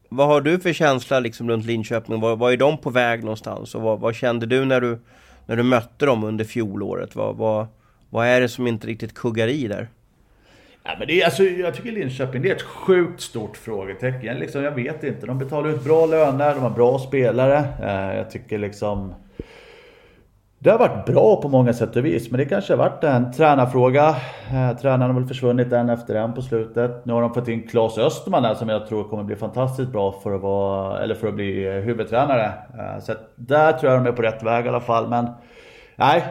[0.09, 2.20] Vad har du för känsla liksom runt Linköping?
[2.20, 3.75] Var, var är de på väg någonstans?
[3.75, 4.99] Och vad, vad, kände du när, du
[5.46, 7.16] när du mötte dem under fjolåret?
[7.16, 7.66] Vad, vad,
[8.11, 9.88] vad är det som inte riktigt kuggar i där?
[10.88, 14.38] Ja, men det är, alltså, jag tycker Linköping det är ett sjukt stort frågetecken.
[14.38, 15.27] Liksom, jag vet inte.
[15.27, 17.64] De betalar ut bra löner, de har bra spelare.
[17.83, 19.14] Eh, jag tycker liksom...
[20.59, 23.33] Det har varit bra på många sätt och vis, men det kanske har varit en
[23.33, 24.09] tränarfråga.
[24.53, 27.07] Eh, tränaren har väl försvunnit en efter en på slutet.
[27.07, 30.12] Nu har de fått in Claes Österman där som jag tror kommer bli fantastiskt bra
[30.22, 32.44] för att, vara, eller för att bli eh, huvudtränare.
[32.79, 35.09] Eh, så där tror jag de är på rätt väg i alla fall.
[35.09, 35.29] Men
[35.96, 36.22] nej,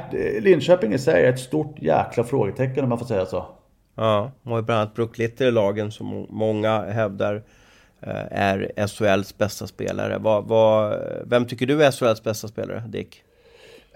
[0.41, 3.45] Linköping i sig är ett stort jäkla frågetecken om man får säga så.
[3.95, 7.35] Ja, de har ju bland annat Brook Litter i lagen som många hävdar
[8.01, 10.17] eh, är SHLs bästa spelare.
[10.17, 13.21] Vad, vad, vem tycker du är SHLs bästa spelare, Dick?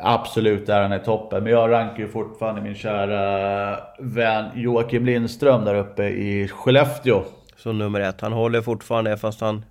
[0.01, 5.65] Absolut är han i toppen, men jag rankar ju fortfarande min kära vän Joakim Lindström
[5.65, 7.23] där uppe i Skellefteå.
[7.57, 8.21] Som nummer ett.
[8.21, 9.65] Han håller fortfarande fast han...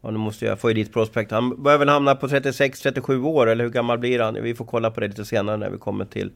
[0.00, 1.30] Ja, nu måste jag få i ditt prospekt.
[1.30, 4.42] Han börjar väl hamna på 36-37 år, eller hur gammal blir han?
[4.42, 6.30] Vi får kolla på det lite senare när vi kommer till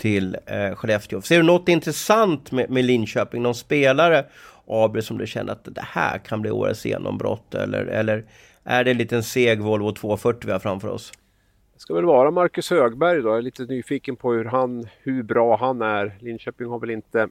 [0.00, 1.20] till eh, Skellefteå.
[1.20, 3.42] Ser du något intressant med, med Linköping?
[3.42, 4.24] Någon spelare,
[4.66, 7.54] Abel, som du känner att det här kan bli årets genombrott?
[7.54, 8.24] Eller, eller
[8.64, 11.12] är det en liten seg Volvo 240 vi har framför oss?
[11.74, 13.28] Det ska väl vara Marcus Högberg då.
[13.28, 16.16] Jag är lite nyfiken på hur, han, hur bra han är.
[16.20, 17.28] Linköping har väl inte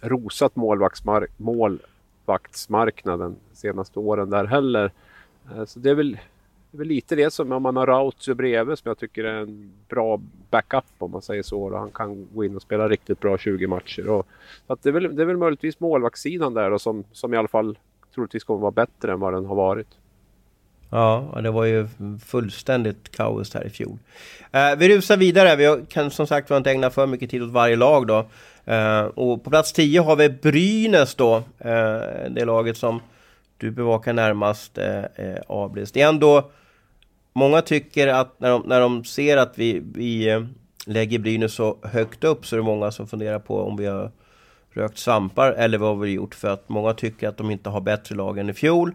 [0.00, 4.92] rosat målvaktsmark målvaktsmarknaden de senaste åren där heller.
[5.50, 6.18] Eh, så det är väl
[6.74, 9.40] det är väl lite det som om man har Rautio bredvid som jag tycker är
[9.40, 11.62] en bra backup om man säger så.
[11.62, 14.08] Och han kan gå in och spela riktigt bra 20 matcher.
[14.08, 14.26] Och,
[14.66, 17.36] så att det, är väl, det är väl möjligtvis målvaktssidan där då, som, som i
[17.36, 17.78] alla fall
[18.14, 19.86] troligtvis kommer vara bättre än vad den har varit.
[20.90, 21.88] Ja, det var ju
[22.26, 23.98] fullständigt kaos här i fjol.
[24.52, 25.56] Eh, vi rusar vidare.
[25.56, 28.26] Vi kan som sagt var inte ägna för mycket tid åt varje lag då.
[28.64, 31.36] Eh, och på plats 10 har vi Brynäs då.
[31.58, 33.00] Eh, det laget som
[33.56, 35.92] du bevakar närmast eh, eh Ablis.
[35.92, 36.50] Det är ändå
[37.36, 40.44] Många tycker att när de, när de ser att vi, vi eh,
[40.86, 44.10] lägger Brynäs så högt upp så är det många som funderar på om vi har
[44.70, 47.80] rökt svampar eller vad vi har gjort för att många tycker att de inte har
[47.80, 48.94] bättre lag än i fjol.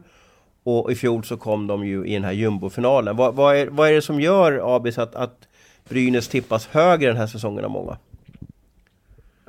[0.64, 3.16] Och i fjol så kom de ju i den här jumbofinalen.
[3.16, 5.48] Vad, vad, är, vad är det som gör, Abis, att, att
[5.90, 7.98] Brynäs tippas högre den här säsongen av många?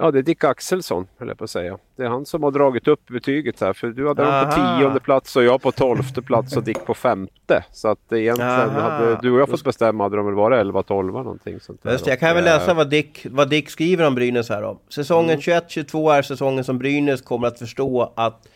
[0.00, 1.78] Ja, det är Dick Axelsson, höll jag på att säga.
[1.96, 3.72] Det är han som har dragit upp betyget här.
[3.72, 6.94] För du hade dem på tionde plats och jag på tolfte plats och Dick på
[6.94, 7.64] femte.
[7.72, 8.80] Så att egentligen Aha.
[8.80, 11.92] hade du och jag fått bestämma hade de väl varit 11-12 någonting sånt där.
[11.92, 14.80] Just det, jag kan väl läsa vad Dick, vad Dick skriver om Brynäs här då.
[14.88, 15.40] Säsongen mm.
[15.40, 18.48] 21-22 är säsongen som Brynäs kommer att förstå att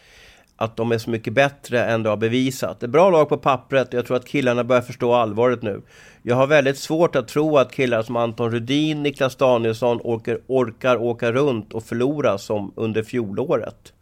[0.56, 2.80] att de är så mycket bättre än du har bevisat.
[2.80, 5.82] Det är bra lag på pappret jag tror att killarna börjar förstå allvaret nu.
[6.22, 10.96] Jag har väldigt svårt att tro att killar som Anton Rudin, Niklas Danielsson orkar, orkar
[10.96, 13.92] åka runt och förlora som under fjolåret.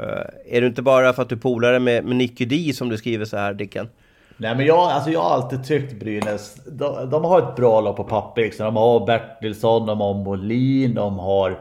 [0.00, 0.06] Uh,
[0.56, 3.24] är det inte bara för att du polare med, med Nicky D som du skriver
[3.24, 3.88] så här Dicken?
[4.36, 7.96] Nej men jag, alltså jag har alltid tyckt Brynäs, de, de har ett bra lag
[7.96, 8.64] på papper liksom.
[8.64, 11.58] De har Bertilsson, de har Molin, de har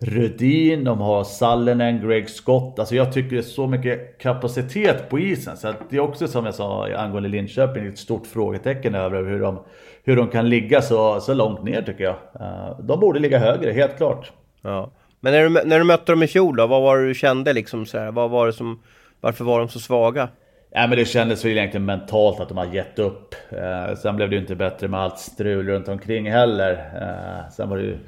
[0.00, 2.78] Rudin, de har Sallinen, Greg Scott.
[2.78, 5.56] Alltså jag tycker det är så mycket kapacitet på isen.
[5.56, 9.58] Så det är också som jag sa angående Linköping, ett stort frågetecken över hur de,
[10.04, 12.16] hur de kan ligga så, så långt ner tycker jag.
[12.40, 14.32] Eh, de borde ligga högre, helt klart.
[14.62, 14.90] Ja.
[15.20, 17.52] Men när du, när du mötte dem i fjol då, vad var det du kände
[17.52, 17.86] liksom?
[17.86, 18.82] Så här, vad var det som,
[19.20, 20.28] varför var de så svaga?
[20.70, 23.34] Ja, men det kändes väl egentligen mentalt att de har gett upp.
[23.50, 26.72] Eh, sen blev det ju inte bättre med allt strul runt omkring heller.
[26.72, 27.98] Eh, sen var det ju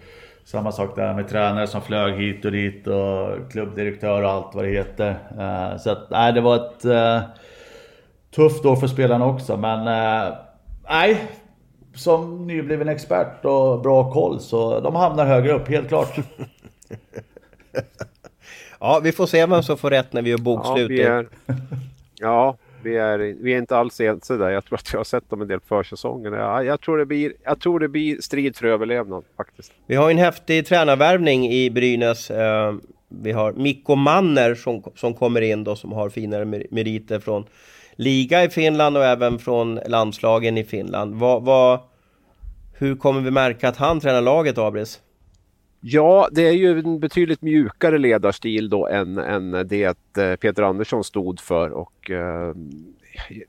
[0.44, 4.64] samma sak där med tränare som flög hit och dit och klubbdirektör och allt vad
[4.64, 5.18] det heter.
[5.38, 7.20] Eh, så att, nej, det var ett uh,
[8.34, 9.56] tufft år för spelarna också.
[9.56, 10.34] Men uh,
[10.88, 11.28] nej,
[11.94, 16.18] som nybliven expert och bra koll så de hamnar högre upp, helt klart.
[18.80, 20.90] ja, vi får se vem som får rätt när vi gör bokslut.
[20.90, 21.26] Ja, är...
[22.18, 24.50] ja vi är, vi är inte alls ense där.
[24.50, 26.32] Jag tror att vi har sett dem en del försäsongen.
[26.32, 29.72] Jag, jag, tror det blir, jag tror det blir strid för överlevnad faktiskt.
[29.86, 32.30] Vi har en häftig tränarvärvning i Brynäs.
[32.30, 32.74] Eh,
[33.08, 37.44] vi har Mikko Manner som, som kommer in då som har finare meriter från
[37.96, 41.14] liga i Finland och även från landslagen i Finland.
[41.14, 41.80] Vad, vad,
[42.78, 45.00] hur kommer vi märka att han tränar laget, Abris?
[45.80, 51.04] Ja, det är ju en betydligt mjukare ledarstil då än, än det eh, Peter Andersson
[51.04, 51.70] stod för.
[51.70, 52.54] Och, eh,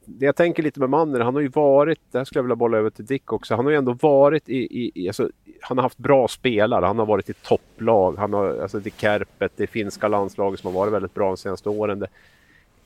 [0.06, 2.56] det jag tänker lite med mannen, han har ju varit, det här skulle jag vilja
[2.56, 5.30] bolla över till Dick också, han har ju ändå varit i, i, i alltså,
[5.62, 9.02] han har haft bra spelare, han har varit i topplag, han har, alltså det är
[9.02, 12.00] Kärpet, det finska landslaget som har varit väldigt bra de senaste åren.
[12.00, 12.08] Det,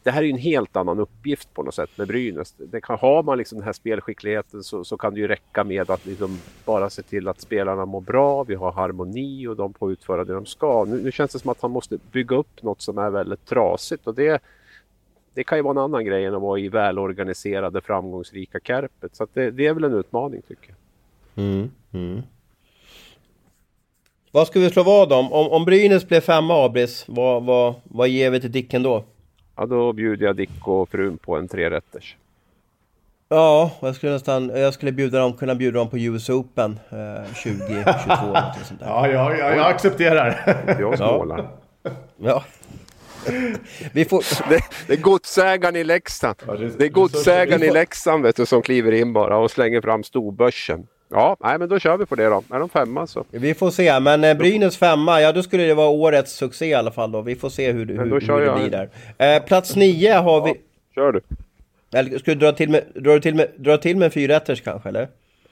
[0.05, 2.55] det här är ju en helt annan uppgift på något sätt med Brynäs.
[2.57, 5.89] Det kan, har man liksom den här spelskickligheten så, så kan det ju räcka med
[5.89, 9.91] att liksom bara se till att spelarna mår bra, vi har harmoni och de får
[9.91, 10.85] utföra det de ska.
[10.85, 14.07] Nu, nu känns det som att han måste bygga upp något som är väldigt trasigt
[14.07, 14.41] och det,
[15.33, 19.15] det kan ju vara en annan grej än att vara i välorganiserade framgångsrika Kärpet.
[19.15, 21.45] Så det, det, är väl en utmaning tycker jag.
[21.45, 22.21] Mm, mm.
[24.31, 25.33] Vad ska vi slå vad om?
[25.33, 29.03] Om, om Brynäs blir femma Abris, vad, vad, vad ger vi till Dicken då?
[29.55, 32.15] Ja, då bjuder jag Dick och frun på en trerätters.
[33.29, 37.23] Ja, jag skulle nästan, jag skulle bjuda dem, kunna bjuda dem på US Open eh,
[37.23, 37.85] 2022
[38.65, 38.87] sånt där.
[38.87, 40.55] Ja, ja, ja, jag accepterar.
[40.79, 41.47] Jag snålar.
[41.83, 41.91] Ja.
[42.17, 42.43] ja.
[43.91, 44.23] Vi får...
[44.49, 46.35] det, det är godsägaren i Leksand.
[46.77, 50.87] Det är godsägaren i Leksand vet du, som kliver in bara och slänger fram storbörsen.
[51.15, 52.43] Ja, nej, men då kör vi på det då.
[52.49, 53.25] Är de femma så.
[53.29, 56.73] Vi får se, men eh, Brynäs femma, ja då skulle det vara årets succé i
[56.73, 57.21] alla fall då.
[57.21, 58.89] Vi får se hur, hur, hur det blir där.
[59.17, 60.53] Eh, plats nio har vi...
[60.95, 61.21] kör du.
[61.93, 64.89] Eller ska du dra till med, dra till med, dra till med en fyrrätters kanske
[64.89, 65.07] eller?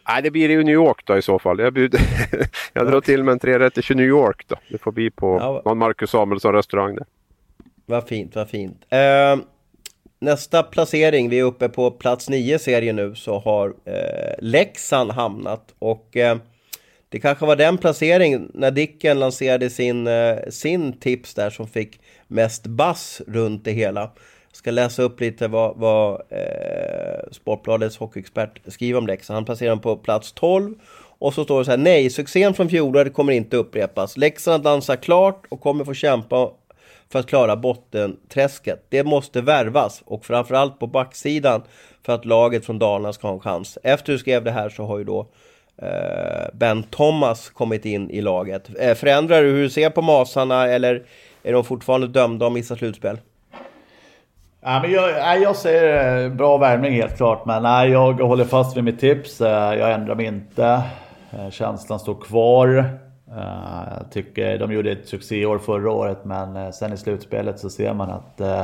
[0.07, 1.59] Nej, det blir i New York då i så fall.
[1.59, 2.01] Jag, bjuder,
[2.73, 4.55] jag drar till med en trerätters i New York då.
[4.69, 5.61] Det får bli på ja.
[5.65, 7.05] någon Marcus Samuelsson restaurang där.
[7.85, 8.85] Vad fint, vad fint.
[8.89, 9.35] Eh,
[10.23, 15.11] Nästa placering, vi är uppe på plats 9 i serien nu, så har eh, Leksand
[15.11, 15.73] hamnat.
[15.79, 16.37] Och eh,
[17.09, 21.99] det kanske var den placeringen när Dicken lanserade sin, eh, sin tips där som fick
[22.27, 24.01] mest bass runt det hela.
[24.01, 29.35] Jag ska läsa upp lite vad, vad eh, Sportbladets hockeyexpert skriver om Leksand.
[29.35, 30.75] Han placerar dem på plats 12.
[31.19, 34.17] Och så står det så här, nej, succén från fjolåret kommer inte upprepas.
[34.17, 36.51] Leksand dansar klart och kommer få kämpa
[37.11, 38.85] för att klara bottenträsket.
[38.89, 41.61] Det måste värvas och framförallt på backsidan
[42.05, 43.77] för att laget från Dalarna ska ha en chans.
[43.83, 45.27] Efter du skrev det här så har ju då
[45.77, 48.69] eh, Ben Thomas kommit in i laget.
[48.79, 51.03] Eh, förändrar du hur du ser på Masarna eller
[51.43, 53.17] är de fortfarande dömda att missa slutspel?
[54.61, 58.77] Ja, men jag, jag ser eh, bra värvning helt klart, men nej, jag håller fast
[58.77, 59.41] vid mitt tips.
[59.41, 60.81] Eh, jag ändrar mig inte.
[61.31, 62.99] Eh, känslan står kvar.
[63.37, 67.69] Eh, jag tycker de gjorde ett succéår förra året men eh, sen i slutspelet så
[67.69, 68.63] ser man att eh,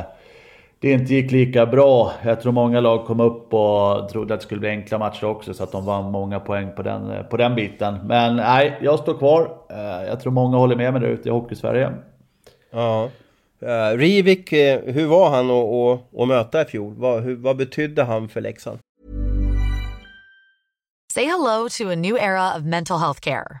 [0.80, 2.12] det inte gick lika bra.
[2.24, 5.54] Jag tror många lag kom upp och trodde att det skulle bli enkla matcher också
[5.54, 7.98] så att de vann många poäng på den, på den biten.
[8.04, 9.50] Men nej, jag står kvar.
[10.06, 11.92] Jag tror många håller med mig där ute i Hockeysverige.
[12.70, 13.08] Ja.
[13.62, 15.50] Uh, Rivik, hur var han
[16.20, 16.94] att, möta i fjol?
[16.96, 18.78] Vad, hur, vad betydde han för Leksand?
[21.14, 23.60] Say hello to a new era of mental health care.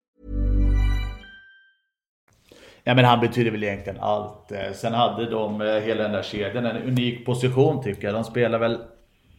[2.83, 4.51] Ja, men han betyder väl egentligen allt.
[4.51, 8.15] Eh, sen hade de, eh, hela den där kedjan, en unik position tycker jag.
[8.15, 8.77] De spelar väl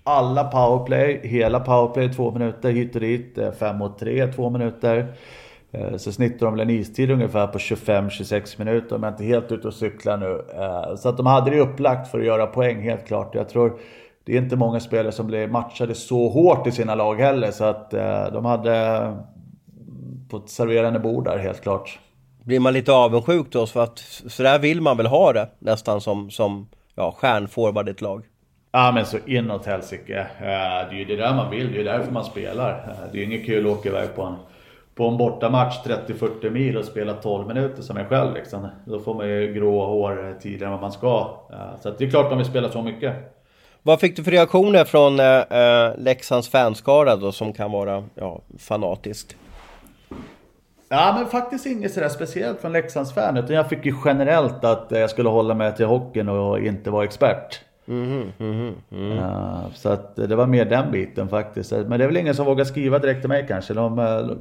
[0.05, 3.39] alla powerplay, hela powerplay två minuter hit och dit.
[3.39, 5.07] Eh, fem mot tre, två minuter.
[5.97, 9.69] Så snittar de väl en istid ungefär på 25-26 minuter om jag inte helt ute
[9.69, 10.41] och cyklar nu.
[10.97, 13.35] Så att de hade det upplagt för att göra poäng helt klart.
[13.35, 13.79] Jag tror
[14.25, 17.51] det är inte många spelare som blir matchade så hårt i sina lag heller.
[17.51, 17.91] Så att
[18.33, 19.17] de hade
[20.31, 21.99] på ett serverande bord där helt klart.
[22.45, 23.67] Blir man lite avundsjuk då?
[23.67, 27.91] För att så där vill man väl ha det nästan som, som ja, stjärnforward i
[27.91, 28.25] ett lag?
[28.73, 30.27] Ja men så inåt helsike.
[30.41, 32.97] Det är ju det där man vill, det är därför man spelar.
[33.13, 34.35] Det är inget kul att åka iväg på en
[34.95, 38.69] på en bortamatch 30-40 mil och spela 12 minuter som jag själv liksom.
[38.85, 41.39] Då får man ju grå hår tidigare än vad man ska.
[41.83, 43.15] Så det är klart de vill spela så mycket.
[43.83, 49.37] Vad fick du för reaktioner från äh, Leksands fanskara då som kan vara ja, fanatiskt?
[50.95, 54.87] Ja men faktiskt inget sådär speciellt från Leksands fan utan jag fick ju generellt att
[54.91, 57.61] jag skulle hålla mig till hockeyn och inte vara expert.
[57.89, 59.19] Mm, mm, mm.
[59.19, 61.73] Uh, så att det var mer den biten faktiskt.
[61.73, 63.75] Men det är väl ingen som vågar skriva direkt till mig kanske.
[63.75, 63.97] De,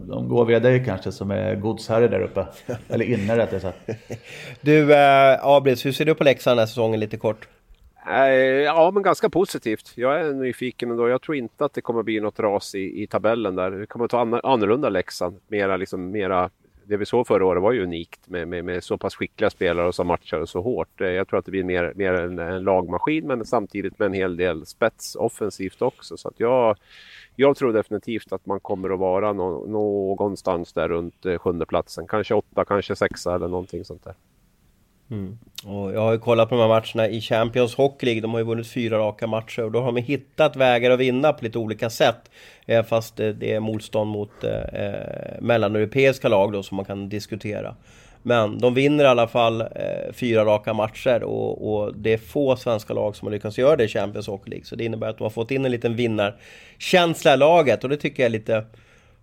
[0.08, 2.46] de går via dig kanske som är godsherre där uppe.
[2.90, 3.90] Eller inne rättare sagt.
[4.62, 7.48] Du uh, Abris, hur ser du på Leksand den här säsongen lite kort?
[8.08, 9.92] Eh, ja, men ganska positivt.
[9.96, 11.10] Jag är nyfiken ändå.
[11.10, 13.72] Jag tror inte att det kommer bli något ras i, i tabellen där.
[13.72, 15.40] Det kommer att ta annorlunda Leksand.
[15.48, 16.50] Mera, liksom, mera
[16.84, 19.94] det vi såg förra året var ju unikt med, med, med, så pass skickliga spelare
[19.94, 21.02] som matchade så hårt.
[21.02, 24.14] Eh, jag tror att det blir mer, mer en, en lagmaskin men samtidigt med en
[24.14, 26.18] hel del spets offensivt också.
[26.18, 26.78] Så att jag,
[27.36, 32.08] jag tror definitivt att man kommer att vara no, någonstans där runt eh, sjunde platsen.
[32.08, 34.16] Kanske åtta, kanske sexa eller någonting sånt där.
[35.12, 35.38] Mm.
[35.66, 38.22] Och jag har ju kollat på de här matcherna i Champions Hockey League.
[38.22, 41.34] De har ju vunnit fyra raka matcher och då har de hittat vägar att vinna
[41.34, 42.32] på lite olika sätt.
[42.66, 47.10] Eh, fast eh, det är motstånd mot eh, eh, mellaneuropeiska lag då som man kan
[47.10, 47.76] diskutera.
[48.24, 49.68] Men de vinner i alla fall eh,
[50.14, 53.84] fyra raka matcher och, och, det är få svenska lag som har lyckats göra det
[53.84, 54.66] i Champions Hockey League.
[54.66, 57.98] Så det innebär att de har fått in en liten vinnarkänsla i laget och det
[57.98, 58.66] tycker jag är lite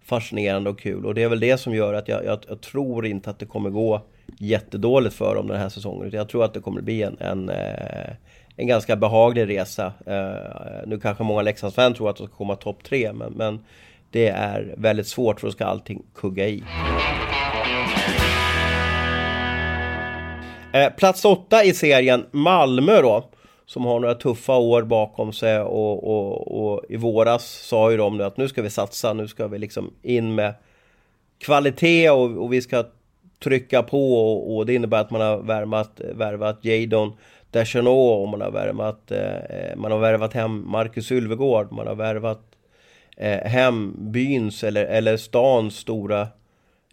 [0.05, 1.07] fascinerande och kul.
[1.07, 3.46] Och det är väl det som gör att jag, jag, jag tror inte att det
[3.46, 4.03] kommer gå
[4.38, 6.11] jättedåligt för dem den här säsongen.
[6.12, 8.11] Jag tror att det kommer bli en, en, eh,
[8.57, 9.92] en ganska behaglig resa.
[10.07, 13.64] Eh, nu kanske många Leksandsfans tror att de ska komma topp tre, men, men
[14.11, 16.62] det är väldigt svårt för då ska allting kugga i.
[20.72, 23.31] Eh, plats åtta i serien, Malmö då.
[23.66, 28.16] Som har några tuffa år bakom sig och, och, och i våras sa ju de
[28.16, 30.55] nu att nu ska vi satsa, nu ska vi liksom in med
[31.38, 32.85] kvalitet och, och vi ska
[33.44, 37.12] trycka på och, och, det innebär att man har värvat, värvat Jadon
[37.51, 42.42] Deschanot och man har värvat, eh, man har värvat hem Marcus Ulvegård, man har värvat
[43.16, 46.29] eh, hem byns eller, eller stans stora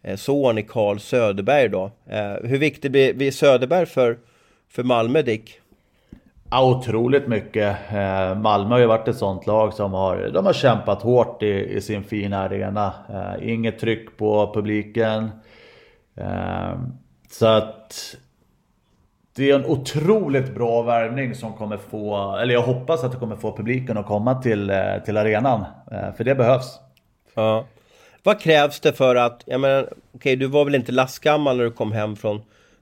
[0.01, 1.91] eh, son i Karl Söderberg då.
[2.09, 4.17] Eh, hur viktig blir, blir Söderberg för,
[4.69, 5.59] för Malmö Dick?
[6.51, 7.77] Ja, otroligt mycket.
[7.89, 11.75] Eh, Malmö har ju varit ett sånt lag som har, de har kämpat hårt i,
[11.75, 12.93] i sin fina arena.
[13.09, 15.29] Eh, inget tryck på publiken.
[16.17, 16.93] Ehm,
[17.29, 18.15] så att
[19.35, 23.35] det är en otroligt bra värvning som kommer få, eller jag hoppas att det kommer
[23.35, 25.65] få publiken att komma till, eh, till arenan.
[25.91, 26.79] Eh, för det behövs.
[27.33, 27.65] Ja.
[28.23, 31.63] Vad krävs det för att, jag menar, okej okay, du var väl inte lastgammal när
[31.63, 32.41] du kom hem från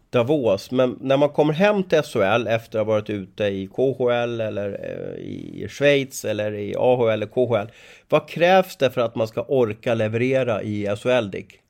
[0.10, 4.41] Davos, men när man kommer hem till SHL efter att ha varit ute i KHL
[4.41, 7.72] eller eh, i Schweiz eller i AHL eller KHL.
[8.10, 11.62] Vad krävs det för att man ska orka leverera i SHL Dick?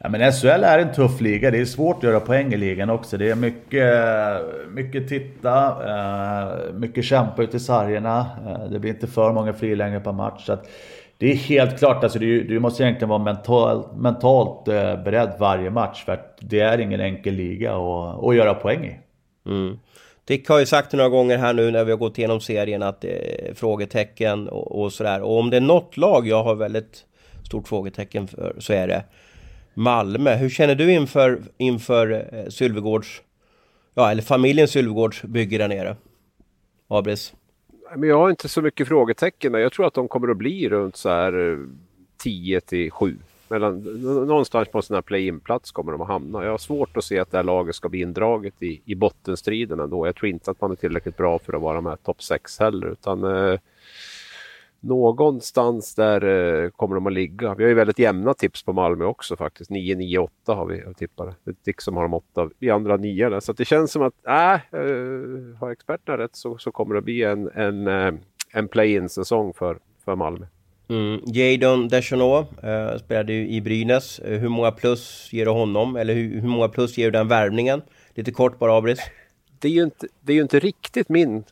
[0.00, 1.50] Ja, men SHL är en tuff liga.
[1.50, 3.16] Det är svårt att göra poäng i ligan också.
[3.16, 3.94] Det är mycket,
[4.74, 8.26] mycket titta, eh, mycket kämpa ute i sargerna.
[8.46, 10.46] Eh, det blir inte för många frilängder per match.
[10.46, 10.58] Så
[11.18, 15.70] det är helt klart, alltså du, du måste egentligen vara mental, mentalt eh, beredd varje
[15.70, 16.04] match.
[16.04, 18.98] För att det är ingen enkel liga att, att göra poäng i.
[19.48, 19.78] Mm.
[20.24, 23.00] Dick har ju sagt några gånger här nu när vi har gått igenom serien att
[23.00, 25.22] det är frågetecken och, och sådär.
[25.22, 27.04] Och om det är något lag jag har väldigt
[27.46, 29.02] stort frågetecken för så är det
[29.78, 30.36] Malmö.
[30.36, 33.22] Hur känner du inför, inför eh, Sylvegårds,
[33.94, 35.96] ja eller familjen Sylvegårds bygge där nere?
[36.88, 37.34] Abris?
[37.96, 39.54] Men jag har inte så mycket frågetecken.
[39.54, 41.58] Jag tror att de kommer att bli runt så här eh,
[42.16, 43.16] 10 till 7.
[43.48, 43.80] Mellan,
[44.26, 46.44] någonstans på en sån här play-in-plats kommer de att hamna.
[46.44, 49.80] Jag har svårt att se att det här laget ska bli indraget i, i bottenstriden
[49.80, 50.06] ändå.
[50.06, 52.86] Jag tror inte att man är tillräckligt bra för att vara med topp 6 heller.
[52.86, 53.58] Utan, eh,
[54.80, 57.54] någonstans där eh, kommer de att ligga.
[57.54, 59.70] Vi har ju väldigt jämna tips på Malmö också faktiskt.
[59.70, 63.40] 9, 9, 8 har vi är Dick som har de 8, vi andra 9.
[63.40, 67.22] Så det känns som att, äh, eh, har experterna rätt så, så kommer det bli
[67.22, 68.14] en, en, eh,
[68.52, 70.46] en play-in säsong för, för Malmö.
[70.88, 71.20] Mm.
[71.26, 74.20] Jadon Deschanot eh, spelade ju i Brynäs.
[74.24, 75.96] Hur många plus ger du honom?
[75.96, 77.82] Eller hur, hur många plus ger du den värvningen?
[78.14, 79.00] Lite kort bara Abris.
[79.58, 81.44] Det är ju inte, det är ju inte riktigt min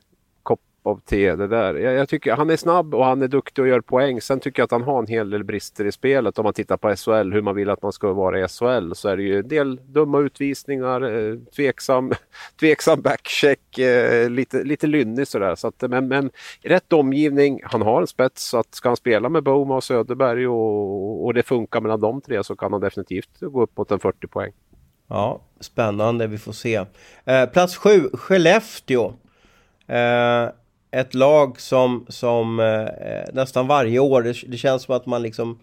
[0.87, 1.37] av T.
[1.37, 1.75] Det där.
[1.75, 4.21] Jag, jag, tycker han är snabb och han är duktig och gör poäng.
[4.21, 6.39] Sen tycker jag att han har en hel del brister i spelet.
[6.39, 9.09] Om man tittar på SHL, hur man vill att man ska vara i SHL, så
[9.09, 12.13] är det ju en del dumma utvisningar, eh, tveksam,
[12.61, 15.55] tveksam backcheck, eh, lite, lite lynnig sådär.
[15.55, 16.31] Så att, men, men
[16.63, 18.49] rätt omgivning, han har en spets.
[18.49, 22.21] Så att ska han spela med Boma och Söderberg och, och det funkar mellan de
[22.21, 24.53] tre så kan han definitivt gå upp mot en 40 poäng.
[25.09, 26.27] Ja, spännande.
[26.27, 26.85] Vi får se.
[27.25, 29.13] Eh, plats sju, Skellefteå.
[29.87, 30.49] Eh,
[30.91, 35.23] ett lag som, som eh, eh, nästan varje år, det, det, känns som att man
[35.23, 35.59] liksom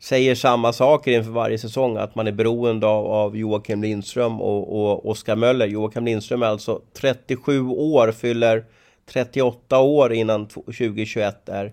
[0.00, 4.82] säger samma saker inför varje säsong, att man är beroende av, av Joakim Lindström och,
[4.82, 5.66] och Oskar Möller.
[5.66, 8.64] Joakim Lindström är alltså 37 år, fyller
[9.06, 11.72] 38 år innan 2021 är,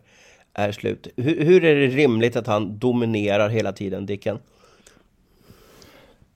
[0.54, 1.08] är slut.
[1.16, 4.40] Hur, hur är det rimligt att han dominerar hela tiden, Dicken?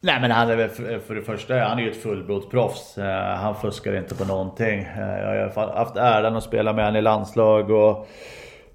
[0.05, 2.97] Nej men han är väl för, för det första, han är ju ett fullblodsproffs.
[2.97, 4.79] Eh, han fuskar inte på någonting.
[4.79, 8.07] Eh, jag har haft äran att spela med honom i landslag och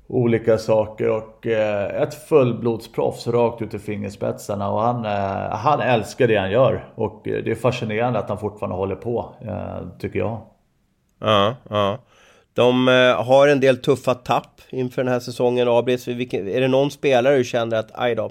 [0.06, 1.10] olika saker.
[1.10, 4.70] Och eh, ett fullblodsproffs rakt ut i fingerspetsarna.
[4.70, 5.04] Och han,
[5.50, 6.92] han älskar det han gör.
[6.94, 9.34] Och det är fascinerande att han fortfarande håller på,
[10.00, 10.40] tycker jag.
[11.20, 11.98] Ja, ja.
[12.54, 12.86] De
[13.18, 16.08] har en del tuffa tapp inför den här säsongen, Abris.
[16.08, 18.30] Är det någon spelare du känner att, aj då,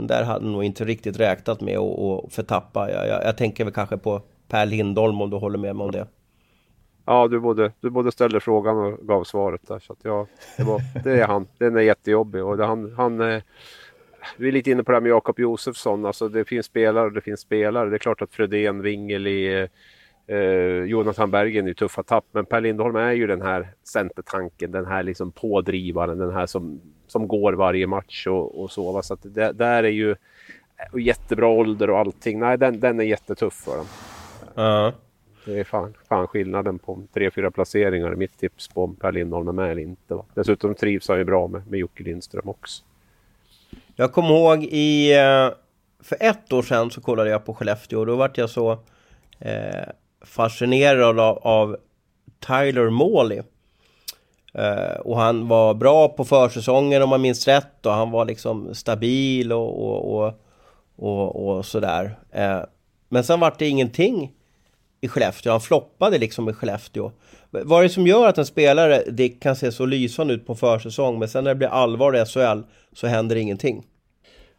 [0.00, 2.90] den där hade nog inte riktigt räknat med att förtappa.
[2.90, 5.90] Jag, jag, jag, tänker väl kanske på Per Lindholm om du håller med mig om
[5.90, 6.06] det.
[7.06, 9.78] Ja, du både, du både ställde frågan och gav svaret där.
[9.78, 10.26] Så att ja,
[10.56, 11.46] det, var, det är han.
[11.58, 13.42] Den är jättejobbig och det, han, han eh,
[14.36, 16.06] vi är lite inne på det här med Jakob Josefsson.
[16.06, 17.90] Alltså det finns spelare och det finns spelare.
[17.90, 19.68] Det är klart att Fredén, Wingeli,
[20.26, 22.24] eh, Jonathan Bergen är tuffa tapp.
[22.32, 26.80] Men Per Lindholm är ju den här centertanken, den här liksom pådrivaren, den här som
[27.10, 29.02] som går varje match och, och så.
[29.02, 30.16] Så att det där är ju
[30.92, 32.38] och jättebra ålder och allting.
[32.38, 33.86] Nej, den, den är jättetuff för dem.
[34.64, 34.92] Uh.
[35.44, 38.14] Det är fan, fan skillnaden på tre, fyra placeringar.
[38.14, 40.14] Mitt tips på om Per Lindholm är med eller inte.
[40.14, 40.24] Va?
[40.34, 42.82] Dessutom trivs han ju bra med, med Jocke Lindström också.
[43.96, 45.12] Jag kommer ihåg i...
[45.18, 45.50] Eh,
[46.02, 48.72] för ett år sedan så kollade jag på Skellefteå och då vart jag så
[49.38, 49.88] eh,
[50.20, 51.76] fascinerad av, av
[52.38, 53.42] Tyler Morley.
[54.58, 58.74] Uh, och han var bra på försäsongen om man minns rätt och han var liksom
[58.74, 60.34] stabil och, och, och,
[60.96, 62.18] och, och sådär.
[62.36, 62.64] Uh,
[63.08, 64.32] men sen vart det ingenting
[65.00, 65.52] i Skellefteå.
[65.52, 67.12] Han floppade liksom i Skellefteå.
[67.50, 70.54] Vad är det som gör att en spelare det kan se så lysande ut på
[70.54, 72.60] försäsong men sen när det blir allvar i SHL
[72.92, 73.86] så händer ingenting?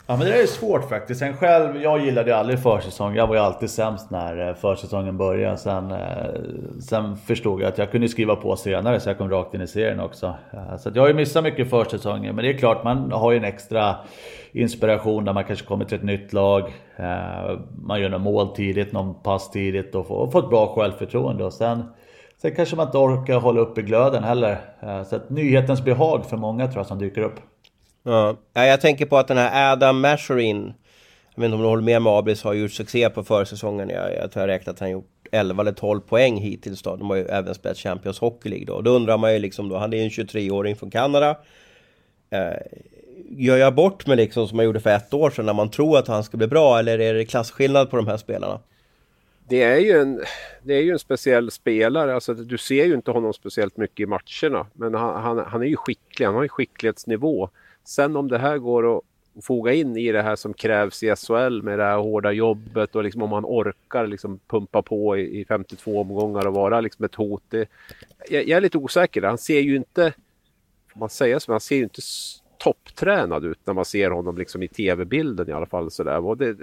[0.08, 1.20] Ja men det är svårt faktiskt.
[1.20, 3.16] Sen själv, jag gillade ju aldrig försäsong.
[3.16, 5.58] Jag var ju alltid sämst när eh, försäsongen började.
[5.58, 6.00] Sen, eh,
[6.80, 9.68] sen förstod jag att jag kunde skriva på senare så jag kom rakt in i
[9.68, 10.36] serien också.
[10.54, 12.36] Eh, så jag har ju missat mycket försäsongen.
[12.36, 13.96] Men det är klart, man har ju en extra
[14.52, 16.72] inspiration när man kanske kommer till ett nytt lag.
[17.82, 21.44] Man gör några mål tidigt, någon pass tidigt och får, ett bra självförtroende.
[21.44, 21.84] Och sen,
[22.42, 24.58] sen kanske man inte orkar hålla uppe glöden heller.
[25.04, 27.40] Så att nyhetens behag för många tror jag som dyker upp.
[28.04, 28.38] Ja.
[28.54, 30.74] jag tänker på att den här Adam Masherin
[31.36, 33.90] Jag vet inte om du håller med mig Abris har gjort succé på försäsongen.
[33.90, 36.96] Jag, jag tror jag räknat att han gjort 11 eller 12 poäng hittills då.
[36.96, 38.82] De har ju även spelat Champions Hockey League då.
[38.82, 41.38] Då undrar man ju liksom då, han är en 23-åring från Kanada.
[42.30, 42.58] Eh,
[43.30, 45.98] gör jag bort mig liksom som jag gjorde för ett år sedan när man tror
[45.98, 48.60] att han ska bli bra eller är det klasskillnad på de här spelarna?
[49.50, 50.22] Det är ju en,
[50.64, 52.16] det är ju en speciell spelare.
[52.16, 54.68] Alltså, du ser ju inte honom speciellt mycket i matcherna.
[54.74, 56.26] Men han, han, han är ju skicklig.
[56.26, 57.50] Han har ju skicklighetsnivå.
[57.84, 59.04] Sen om det här går att
[59.42, 63.04] foga in i det här som krävs i SHL med det här hårda jobbet och
[63.04, 67.16] liksom om man orkar liksom pumpa på i, i 52 omgångar och vara liksom ett
[67.16, 67.44] hot.
[67.50, 67.70] Det,
[68.30, 69.22] jag, jag, är lite osäker.
[69.22, 70.14] Han ser ju inte,
[70.94, 72.02] får man säga så, han ser ju inte
[72.58, 75.92] topptränad ut när man ser honom liksom i tv-bilden i alla fall.
[75.92, 76.26] Så där.
[76.26, 76.58] Och det,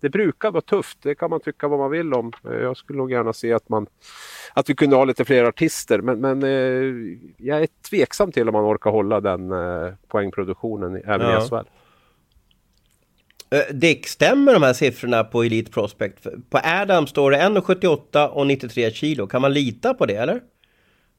[0.00, 2.32] det brukar vara tufft, det kan man tycka vad man vill om.
[2.44, 3.86] Eh, jag skulle nog gärna se att, man,
[4.54, 8.52] att vi kunde ha lite fler artister men, men eh, jag är tveksam till om
[8.52, 11.44] man orkar hålla den eh, poängproduktionen även ja.
[11.44, 11.68] i SHL.
[13.70, 16.26] Dick, stämmer de här siffrorna på Elite Prospect?
[16.50, 19.26] På Adam står det 1,78 och 93 kilo.
[19.26, 20.40] Kan man lita på det eller?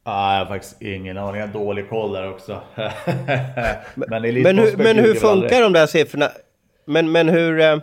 [0.03, 1.41] Ah, jag har faktiskt ingen aning.
[1.41, 2.61] Jag har dålig koll där också.
[3.95, 6.29] men, men, hur, men hur funkar de där siffrorna?
[6.85, 7.77] Men, men hur, eh,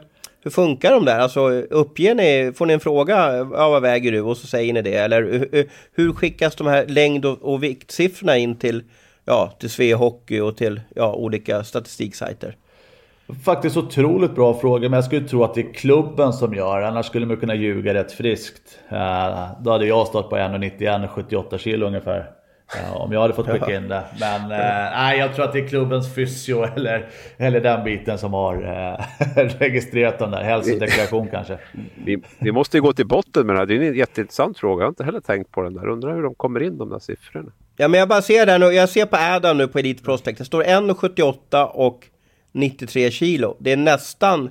[0.44, 1.18] hur funkar de där?
[1.18, 4.20] Alltså uppger ni, får ni en fråga, ja, vad väger du?
[4.20, 4.94] Och så säger ni det.
[4.94, 8.82] Eller hur, hur skickas de här längd och, och viktsiffrorna in till,
[9.24, 12.56] ja, till Svea Hockey och till ja, olika statistiksajter?
[13.44, 17.06] Faktiskt otroligt bra fråga, men jag skulle tro att det är klubben som gör Annars
[17.06, 18.78] skulle man kunna ljuga rätt friskt.
[18.88, 22.37] Eh, då hade jag stått på 1,91 78 kilo ungefär.
[22.94, 24.04] Om jag hade fått skicka in det.
[24.20, 28.32] Men uh, nej, jag tror att det är klubbens fysio eller, eller den biten som
[28.32, 28.54] har
[29.58, 30.42] registrerat den där.
[30.42, 31.58] Hälsodeklaration kanske.
[32.04, 33.66] Vi, vi måste ju gå till botten med det här.
[33.66, 34.80] Det är en jätteintressant fråga.
[34.80, 35.88] Jag har inte heller tänkt på den där.
[35.88, 37.50] Undrar hur de kommer in de där siffrorna.
[37.76, 40.38] Ja, men jag bara ser den och jag ser på Adam nu på Elite Prospect.
[40.38, 42.06] Det står 1,78 och
[42.52, 43.56] 93 kilo.
[43.60, 44.50] Det är nästan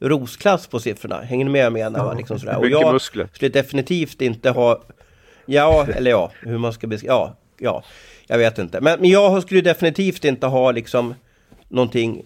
[0.00, 1.20] rosklass på siffrorna.
[1.20, 2.04] Hänger ni med jag menar?
[2.04, 2.14] Va?
[2.14, 2.58] Liksom sådär.
[2.58, 3.28] Och jag muskler.
[3.32, 4.82] skulle definitivt inte ha...
[5.46, 7.14] Ja, eller ja, hur man ska beskriva...
[7.14, 7.82] Ja, ja,
[8.26, 8.80] jag vet inte.
[8.80, 11.14] Men, men jag skulle definitivt inte ha liksom
[11.68, 12.24] någonting...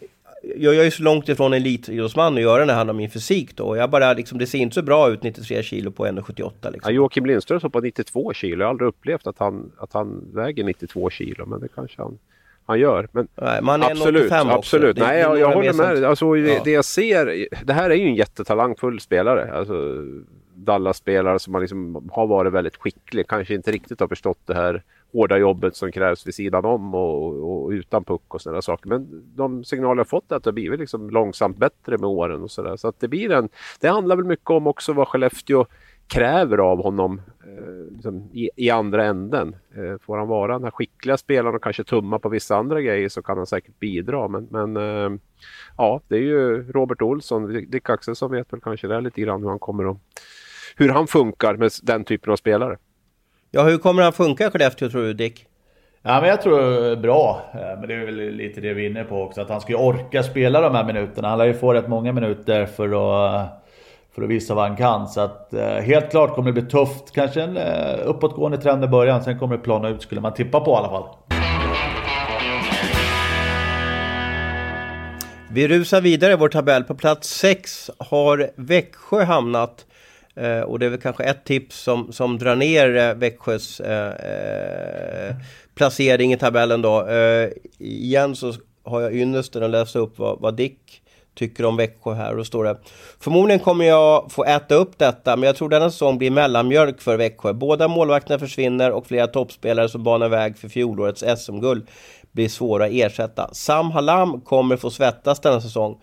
[0.57, 3.57] Jag, är så långt ifrån en elitidrottsman att göra när det handlar om min fysik
[3.57, 3.77] då.
[3.77, 6.81] Jag bara liksom, det ser inte så bra ut 93 kilo på 1,78 liksom.
[6.85, 8.61] Ja, Joakim Lindström står på 92 kilo.
[8.61, 12.19] Jag har aldrig upplevt att han, att han väger 92 kilo, men det kanske han
[12.67, 13.09] han gör.
[13.13, 14.97] Men Nej, man är absolut, absolut.
[14.97, 16.05] Nej, jag, jag håller med.
[16.05, 16.45] Alltså, ja.
[16.45, 19.53] det, det, jag ser, det här är ju en jättetalangfull spelare.
[19.53, 20.05] Alltså,
[20.55, 24.83] Dallas-spelare som man liksom har varit väldigt skicklig, kanske inte riktigt har förstått det här
[25.13, 28.89] hårda jobbet som krävs vid sidan om och, och utan puck och sådana saker.
[28.89, 32.43] Men de signaler jag fått är att det har blivit liksom långsamt bättre med åren
[32.43, 32.77] och sådär.
[32.77, 33.49] Så att det blir en,
[33.81, 35.67] det handlar väl mycket om också vad Skellefteå
[36.07, 39.57] kräver av honom eh, liksom, i, i, andra änden.
[39.77, 43.09] Eh, får han vara den här skickliga spelaren och kanske tumma på vissa andra grejer
[43.09, 44.29] så kan han säkert bidra.
[44.29, 45.19] Men, men eh,
[45.77, 49.49] ja, det är ju Robert Olsson, Dick Axelsson vet väl kanske det lite grann hur
[49.49, 49.97] han kommer att,
[50.77, 52.79] hur han funkar med den typen av spelare.
[53.55, 55.47] Ja, hur kommer han funka i Skellefteå tror du Dick?
[56.03, 57.43] Ja, men jag tror bra.
[57.53, 59.41] Men det är väl lite det vi är inne på också.
[59.41, 61.29] Att han ska orka spela de här minuterna.
[61.29, 63.49] Han lär ju få rätt många minuter för att
[64.15, 65.09] för att visa vad han kan.
[65.09, 67.13] Så att eh, helt klart kommer det bli tufft.
[67.13, 70.61] Kanske en eh, uppåtgående trend i början, sen kommer det plana ut skulle man tippa
[70.61, 71.09] på i alla fall.
[75.51, 76.85] Vi rusar vidare i vår tabell.
[76.85, 79.87] På plats 6 har Växjö hamnat.
[80.37, 84.09] Eh, och det är väl kanske ett tips som, som drar ner eh, Växjös eh,
[84.09, 85.35] eh
[85.75, 87.07] placering i tabellen då.
[87.07, 88.55] Eh, igen så
[88.85, 91.03] har jag ynnesten att läsa upp vad, vad Dick
[91.35, 92.31] tycker om Växjö här.
[92.31, 92.77] Och då står det
[93.21, 97.17] Förmodligen kommer jag få äta upp detta, men jag tror denna säsong blir mellanmjölk för
[97.17, 97.53] Växjö.
[97.53, 101.87] Båda målvakterna försvinner och flera toppspelare som banar väg för fjolårets SM-guld
[102.33, 103.51] blir svåra att ersätta.
[103.53, 105.99] Sam Halam kommer få svettas denna säsong.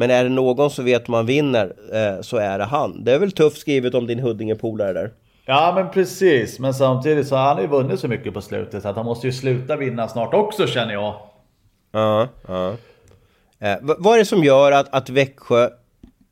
[0.00, 3.04] Men är det någon som vet om han vinner eh, så är det han.
[3.04, 5.10] Det är väl tufft skrivet om din Huddinge-polare där.
[5.46, 8.88] Ja men precis, men samtidigt så har han ju vunnit så mycket på slutet så
[8.88, 11.14] att han måste ju sluta vinna snart också känner jag.
[11.92, 12.76] Ja, ja.
[13.58, 15.68] Eh, vad är det som gör att, att Växjö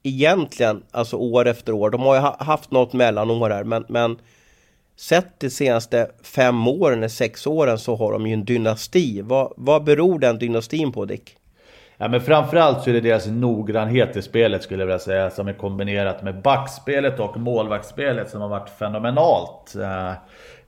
[0.03, 4.19] egentligen, alltså år efter år, de har ju haft något mellanår här, men, men
[4.97, 9.21] sett de senaste fem åren, eller sex åren, så har de ju en dynasti.
[9.23, 11.35] Vad, vad beror den dynastin på, Dick?
[12.01, 15.49] Ja, men framförallt så är det deras noggrannhet i spelet skulle jag vilja säga, som
[15.49, 19.75] är kombinerat med backspelet och målvaktsspelet som har varit fenomenalt.
[19.75, 20.13] Eh,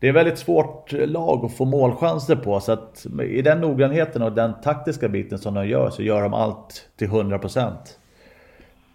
[0.00, 2.60] det är väldigt svårt lag att få målchanser på.
[2.60, 6.34] Så att i den noggrannheten och den taktiska biten som de gör så gör de
[6.34, 7.72] allt till 100%.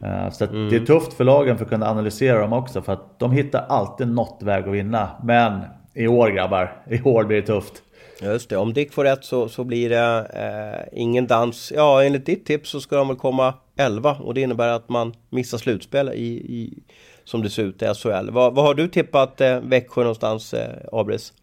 [0.03, 0.69] Eh, så mm.
[0.69, 2.81] det är tufft för lagen för att kunna analysera dem också.
[2.81, 5.09] För att de hittar alltid något väg att vinna.
[5.23, 5.61] Men
[5.93, 7.81] i år grabbar, i år blir det tufft.
[8.21, 11.71] Just det, om Dick får rätt så, så blir det eh, ingen dans.
[11.75, 15.13] Ja, enligt ditt tips så ska de väl komma 11 och det innebär att man
[15.29, 16.83] missar slutspel i, i
[17.23, 18.29] som det ser ut i SHL.
[18.31, 21.33] Vad, vad har du tippat eh, Växjö någonstans, eh, Abris?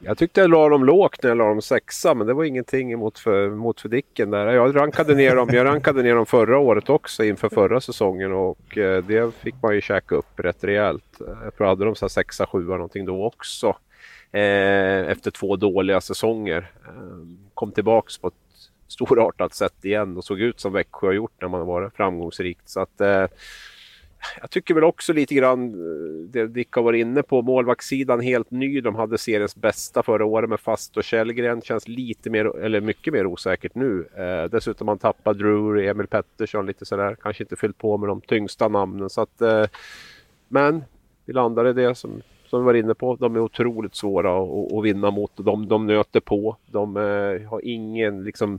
[0.00, 2.92] Jag tyckte jag la dem lågt när jag la dem sexa, men det var ingenting
[2.92, 4.46] emot för, mot för Dicken där.
[4.46, 8.78] Jag rankade ner dem, jag rankade ner dem förra året också inför förra säsongen och
[8.78, 11.04] eh, det fick man ju käka upp rätt rejält.
[11.18, 13.76] Jag tror jag hade dem så sexa, sjua någonting då också.
[14.32, 16.70] Eh, efter två dåliga säsonger.
[16.86, 16.92] Eh,
[17.54, 18.34] kom tillbaks på ett
[18.88, 22.68] storartat sätt igen och såg ut som Växjö har gjort när man har varit framgångsrikt.
[22.68, 23.26] Så att, eh,
[24.40, 27.42] jag tycker väl också lite grann eh, det Dick har varit inne på.
[27.42, 28.80] Målvaktssidan helt ny.
[28.80, 31.62] De hade seriens bästa förra året med Fast och Källgren.
[31.62, 34.08] Känns lite mer, eller mycket mer osäkert nu.
[34.16, 37.16] Eh, dessutom har man tappat Drury, Emil Pettersson lite sådär.
[37.22, 39.10] Kanske inte fyllt på med de tyngsta namnen.
[39.10, 39.64] Så att, eh,
[40.48, 40.84] men
[41.24, 43.16] vi landade i det som, som vi var inne på.
[43.16, 45.32] De är otroligt svåra att, att vinna mot.
[45.36, 46.56] De, de nöter på.
[46.66, 48.58] De eh, har ingen liksom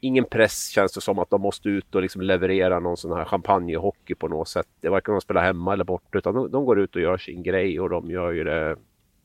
[0.00, 3.24] ingen press känns det som att de måste ut och liksom leverera någon sån här
[3.24, 4.66] champagnehockey på något sätt.
[4.80, 7.42] Det varken de spelar hemma eller borta utan de, de, går ut och gör sin
[7.42, 8.76] grej och de gör ju det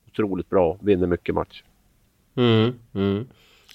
[0.07, 0.77] otroligt bra.
[0.81, 1.63] Vinner mycket match.
[2.35, 3.27] Mm, mm.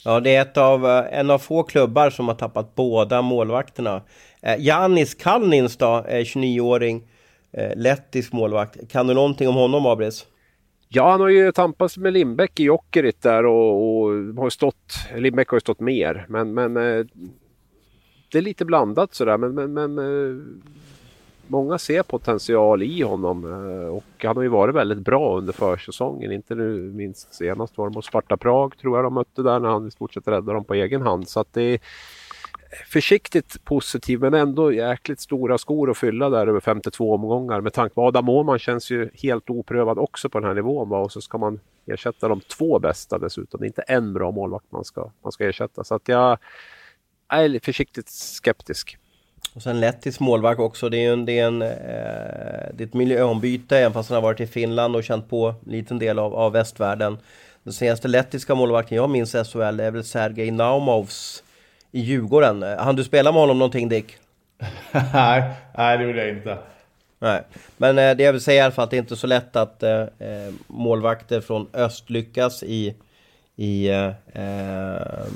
[0.04, 4.02] Ja, det är ett av, eh, en av få klubbar som har tappat båda målvakterna.
[4.42, 7.02] Eh, Janis Kalnins då, eh, 29-åring,
[7.56, 8.88] Eh, lettisk målvakt.
[8.88, 10.26] Kan du någonting om honom, Abris?
[10.88, 15.48] Ja, han har ju tampats med Lindbäck i Jokerit där och, och har stått, Lindbäck
[15.48, 16.26] har ju stått mer.
[16.28, 17.06] Men, men eh,
[18.32, 19.36] det är lite blandat sådär.
[19.38, 20.42] Men, men, men eh,
[21.46, 23.44] många ser potential i honom
[23.90, 26.32] och han har ju varit väldigt bra under försäsongen.
[26.32, 29.68] Inte nu minst senast var det mot Sparta Prag tror jag de mötte där när
[29.68, 31.28] han i stort sett räddade dem på egen hand.
[31.28, 31.78] Så att det
[32.86, 37.94] försiktigt positiv men ändå jäkligt stora skor att fylla där över 52 omgångar med tanke
[37.94, 40.98] på Adam Åhman känns ju helt oprövad också på den här nivån va?
[40.98, 43.60] och så ska man ersätta de två bästa dessutom.
[43.60, 46.38] Det är inte en bra målvakt man ska, man ska ersätta så att jag
[47.28, 48.98] är försiktigt skeptisk.
[49.54, 51.68] Och sen Lettis målvakt också, det är ju en, det är en, eh,
[52.74, 55.72] det är ett miljöombyte även fast han har varit i Finland och känt på en
[55.72, 57.18] liten del av, av västvärlden.
[57.62, 61.43] Den senaste lettiska målvakten jag minns i SHL är väl Sergej Naumovs
[61.94, 62.62] i Djurgården.
[62.62, 64.16] Han du spela med honom någonting Dick?
[65.12, 66.58] nej, nej det gjorde jag inte.
[67.18, 67.42] Nej,
[67.76, 69.56] men eh, det jag vill säga i alla fall att det är inte så lätt
[69.56, 72.94] att eh, eh målvakter från öst lyckas i
[73.56, 75.26] i, eh, eh,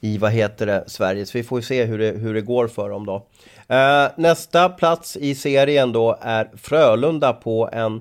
[0.00, 1.26] i vad heter det, Sverige.
[1.26, 3.26] Så vi får se hur det, hur det går för dem då.
[3.74, 8.00] Eh, nästa plats i serien då är Frölunda på en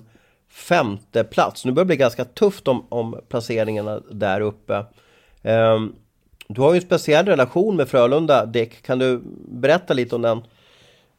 [0.50, 1.66] femte plats.
[1.66, 4.86] Nu börjar det bli ganska tufft om, om placeringarna där uppe.
[5.42, 5.96] Um,
[6.48, 8.82] du har ju en speciell relation med Frölunda, Dick.
[8.82, 10.42] Kan du berätta lite om den?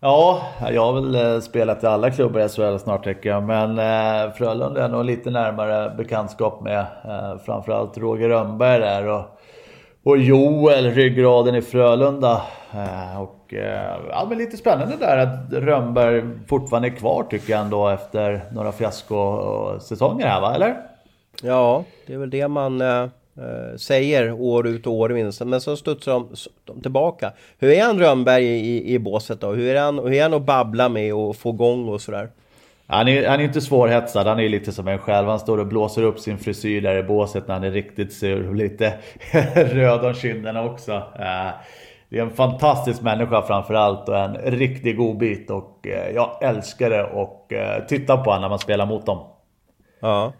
[0.00, 3.42] Ja, jag har väl eh, spelat i alla klubbar i SHL snart tycker jag.
[3.42, 6.86] Men eh, Frölunda är nog lite närmare bekantskap med.
[7.04, 9.06] Eh, framförallt Roger Rönnberg där.
[9.06, 9.24] Och,
[10.04, 12.42] och Joel, ryggraden i Frölunda.
[12.72, 17.60] Eh, och eh, ja, men lite spännande där att Rönnberg fortfarande är kvar tycker jag
[17.60, 20.76] ändå efter några fiaskosäsonger här va, eller?
[21.42, 23.08] Ja, det är väl det man eh, eh,
[23.76, 25.32] säger år ut och år in.
[25.44, 26.28] Men så studsar de,
[26.64, 27.32] de tillbaka.
[27.58, 29.52] Hur är han Rönnberg i, i, båset då?
[29.52, 32.30] Hur är, han, hur är han att babbla med och få igång och sådär?
[32.86, 35.28] Han är, han är inte svårhetsad, han är lite som en själv.
[35.28, 38.48] Han står och blåser upp sin frisyr där i båset när han är riktigt sur
[38.48, 38.94] och lite
[39.54, 40.92] röd om kinderna också.
[40.92, 41.50] Eh,
[42.08, 47.04] det är en fantastisk människa framförallt och en riktig godbit och eh, jag älskar det
[47.04, 49.26] och eh, titta på honom när man spelar mot dem.
[50.00, 50.32] Ja.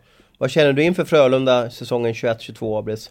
[0.44, 3.10] Vad känner du inför Frölunda säsongen 21-22 Abris?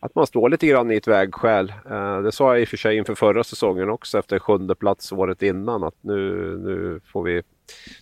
[0.00, 1.72] Att man står lite grann i ett vägskäl.
[1.90, 5.12] Eh, det sa jag i och för sig inför förra säsongen också efter sjunde plats
[5.12, 6.20] året innan att nu,
[6.58, 7.42] nu får vi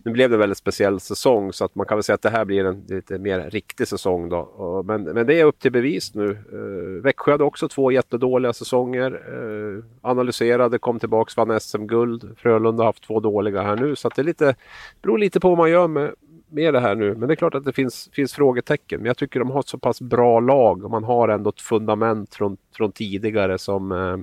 [0.05, 2.31] nu blev det en väldigt speciell säsong så att man kan väl säga att det
[2.31, 4.83] här blir en lite mer riktig säsong då.
[4.87, 6.31] Men, men det är upp till bevis nu.
[6.31, 9.13] Eh, Växjö hade också två jättedåliga säsonger.
[9.13, 12.37] Eh, analyserade, kom tillbaks, vann SM-guld.
[12.37, 14.55] Frölunda har haft två dåliga här nu så att det är lite,
[15.03, 16.15] beror lite på vad man gör med,
[16.49, 17.15] med det här nu.
[17.15, 19.01] Men det är klart att det finns, finns frågetecken.
[19.01, 21.61] Men jag tycker de har ett så pass bra lag och man har ändå ett
[21.61, 24.17] fundament från, från tidigare som, eh,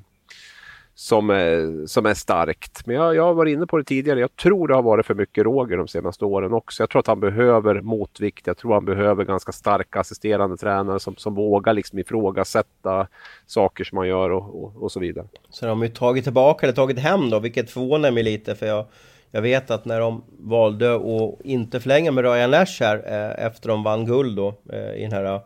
[0.95, 2.85] som, eh, som är starkt.
[2.85, 4.19] Men jag, jag har varit inne på det tidigare.
[4.19, 6.83] Jag tror det har varit för mycket Roger de senaste åren också.
[6.83, 8.47] Jag tror att han behöver motvikt.
[8.47, 13.07] Jag tror han behöver ganska starka assisterande tränare som, som vågar liksom ifrågasätta
[13.45, 15.27] saker som man gör och, och, och så vidare.
[15.49, 18.65] Så de har ju tagit tillbaka eller tagit hem då, vilket förvånar mig lite för
[18.65, 18.85] jag
[19.31, 23.69] jag vet att när de valde att inte förlänga med Ryan Lash här eh, efter
[23.69, 25.39] de vann guld då eh, i den här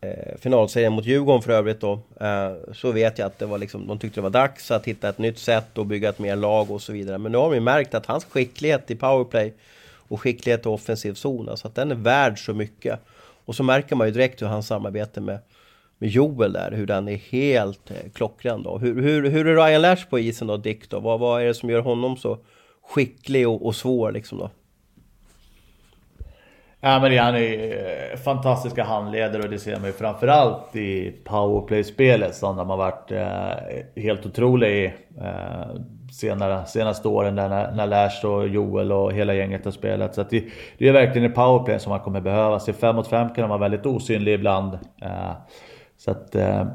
[0.00, 2.00] eh, finalserien mot Djurgården för övrigt då.
[2.20, 5.08] Eh, så vet jag att det var liksom, de tyckte det var dags att hitta
[5.08, 7.18] ett nytt sätt och bygga ett mer lag och så vidare.
[7.18, 9.52] Men nu har de ju märkt att hans skicklighet i powerplay
[10.08, 13.00] och skicklighet i offensiv zon, alltså att den är värd så mycket.
[13.44, 15.38] Och så märker man ju direkt hur hans samarbete med
[16.02, 18.78] med Joel där, hur den är helt eh, klockren då.
[18.78, 21.00] Hur, hur, hur är Ryan Lash på isen då, Dick då?
[21.00, 22.38] Vad, vad är det som gör honom så
[22.88, 24.50] skicklig och, och svår liksom då?
[26.80, 32.34] Ja men han är eh, fantastiska handledare och det ser man ju framförallt i powerplay-spelet
[32.34, 34.84] som de har varit eh, helt otroliga i
[35.20, 35.80] eh,
[36.12, 40.14] senare, senaste åren där när, när Lash och Joel och hela gänget har spelat.
[40.14, 40.44] Så det,
[40.78, 42.68] det, är verkligen i powerplay som man kommer behövas.
[42.68, 44.78] I 5 mot 5 kan han vara väldigt osynlig ibland.
[45.02, 45.32] Eh,
[46.04, 46.66] så att eh,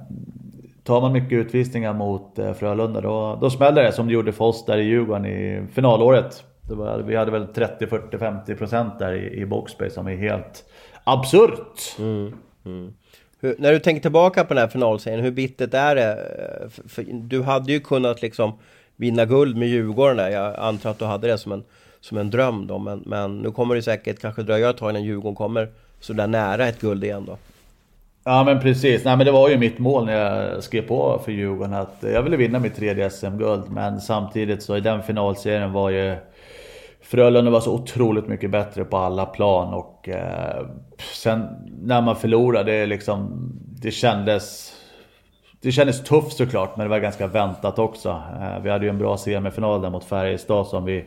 [0.84, 4.45] tar man mycket utvisningar mot eh, Frölunda då, då smäller det som det gjorde för
[4.45, 6.43] oss där i Djurgården i finalåret.
[6.61, 10.65] Var, vi hade väl 30, 40, 50 procent där i, i boxplay som är helt
[11.03, 11.95] absurt.
[11.99, 12.34] Mm,
[12.65, 12.93] mm.
[13.39, 16.11] Hur, när du tänker tillbaka på den här finalserien, hur bittert är det?
[16.11, 18.59] Eh, för, för, du hade ju kunnat liksom
[18.95, 20.30] vinna guld med Djurgården där.
[20.30, 21.63] Jag antar att du hade det som en,
[21.99, 22.80] som en dröm då.
[22.80, 25.69] Men, men nu kommer det säkert kanske dröja ett tag innan Djurgården kommer
[25.99, 27.38] så där nära ett guld igen då.
[28.30, 31.32] Ja men precis, nej men det var ju mitt mål när jag skrev på för
[31.32, 33.63] Djurgården att jag ville vinna mitt tredje SM-guld.
[33.69, 36.15] Men samtidigt så i den finalserien var ju
[37.01, 40.65] Frölunda var så otroligt mycket bättre på alla plan och eh,
[41.13, 41.45] sen
[41.82, 43.51] när man förlorade, det, liksom,
[43.82, 44.73] det kändes...
[45.61, 48.09] Det kändes tufft såklart, men det var ganska väntat också.
[48.41, 51.05] Eh, vi hade ju en bra semifinal där mot Färjestad som vi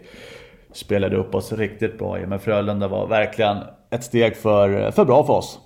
[0.73, 2.27] spelade upp oss riktigt bra i.
[2.27, 3.57] Men Frölunda var verkligen
[3.91, 5.59] ett steg för, för bra för oss.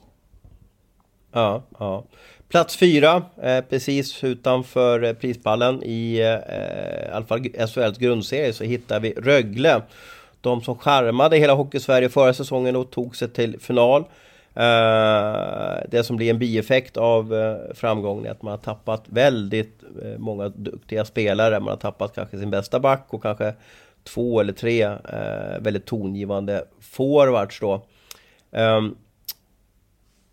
[1.35, 2.05] Ja, ja.
[2.49, 8.65] Plats fyra, eh, precis utanför eh, prispallen i eh, i alla fall SHLs grundserie så
[8.65, 9.83] hittar vi Rögle.
[10.41, 14.01] De som charmade hela Hockeysverige förra säsongen och tog sig till final.
[14.55, 19.83] Eh, det som blir en bieffekt av eh, framgången är att man har tappat väldigt
[20.03, 21.61] eh, många duktiga spelare.
[21.61, 23.55] Man har tappat kanske sin bästa back och kanske
[24.05, 27.87] två eller tre eh, väldigt tongivande forwards då.
[28.51, 28.97] Um,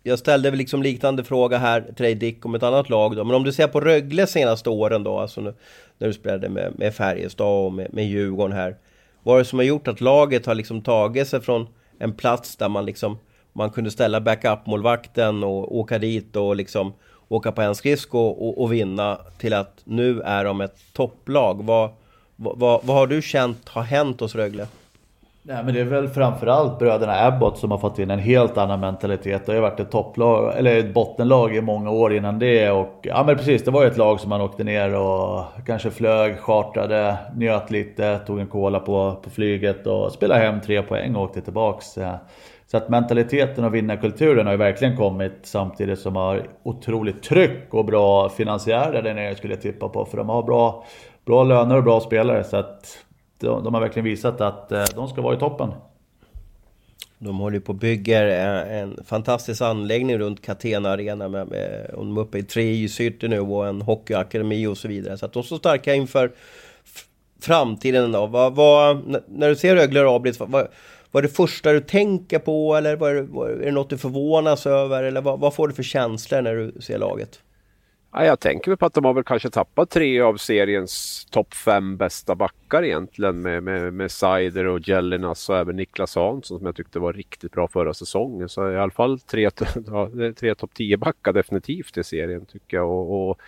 [0.02, 3.24] jag ställde väl liksom liknande fråga här till dig Dick om ett annat lag då.
[3.24, 5.54] Men om du ser på Rögle senaste åren då, alltså nu,
[5.98, 8.76] när du spelade med, med Färjestad och med, med Djurgården här.
[9.22, 11.66] Vad är det som har gjort att laget har liksom tagit sig från
[11.98, 13.18] en plats där man liksom
[13.52, 16.92] man kunde ställa backup-målvakten och åka dit och liksom
[17.28, 21.64] åka på en skridsko och, och, vinna till att nu är de ett topplag.
[21.64, 21.90] Vad,
[22.36, 24.66] vad, vad har du känt har hänt hos Rögle?
[25.44, 28.80] Nej men det är väl framförallt bröderna Abbott som har fått in en helt annan
[28.80, 29.46] mentalitet.
[29.46, 32.70] Det har ju varit ett topplag, eller ett bottenlag i många år innan det.
[32.70, 35.90] Och, ja men precis, det var ju ett lag som man åkte ner och kanske
[35.90, 41.16] flög, chartrade, njöt lite, tog en cola på, på flyget och spelade hem tre poäng
[41.16, 41.86] och åkte tillbaks.
[42.66, 47.84] Så att mentaliteten och vinnarkulturen har ju verkligen kommit samtidigt som har otroligt tryck och
[47.84, 50.04] bra finansiärer där nere skulle jag tippa på.
[50.04, 50.84] För de har bra,
[51.26, 52.44] bra löner och bra spelare.
[52.44, 52.98] Så att
[53.46, 55.70] de, de har verkligen visat att eh, de ska vara i toppen.
[57.18, 62.04] De håller på och bygger eh, en fantastisk anläggning runt Catena Arena med, med och
[62.04, 65.18] de är uppe i tre isytor nu och en hockeyakademi och så vidare.
[65.18, 66.32] Så att de står starka inför
[67.40, 68.26] framtiden då.
[68.26, 70.68] Vad, vad, när du ser Rögle och vad, vad,
[71.10, 73.98] vad är det första du tänker på eller vad är, vad, är det något du
[73.98, 75.02] förvånas över?
[75.02, 77.40] Eller vad, vad får du för känslor när du ser laget?
[78.14, 81.96] Ja, jag tänker på att de har väl kanske tappat tre av seriens topp fem
[81.96, 86.76] bästa backar egentligen med, med, med Seider och Jellinas och även Niklas Hansson som jag
[86.76, 88.48] tyckte var riktigt bra förra säsongen.
[88.48, 89.42] Så i alla fall tre,
[89.86, 92.90] ja, tre topp 10 backar definitivt i serien tycker jag.
[92.90, 93.40] Och, och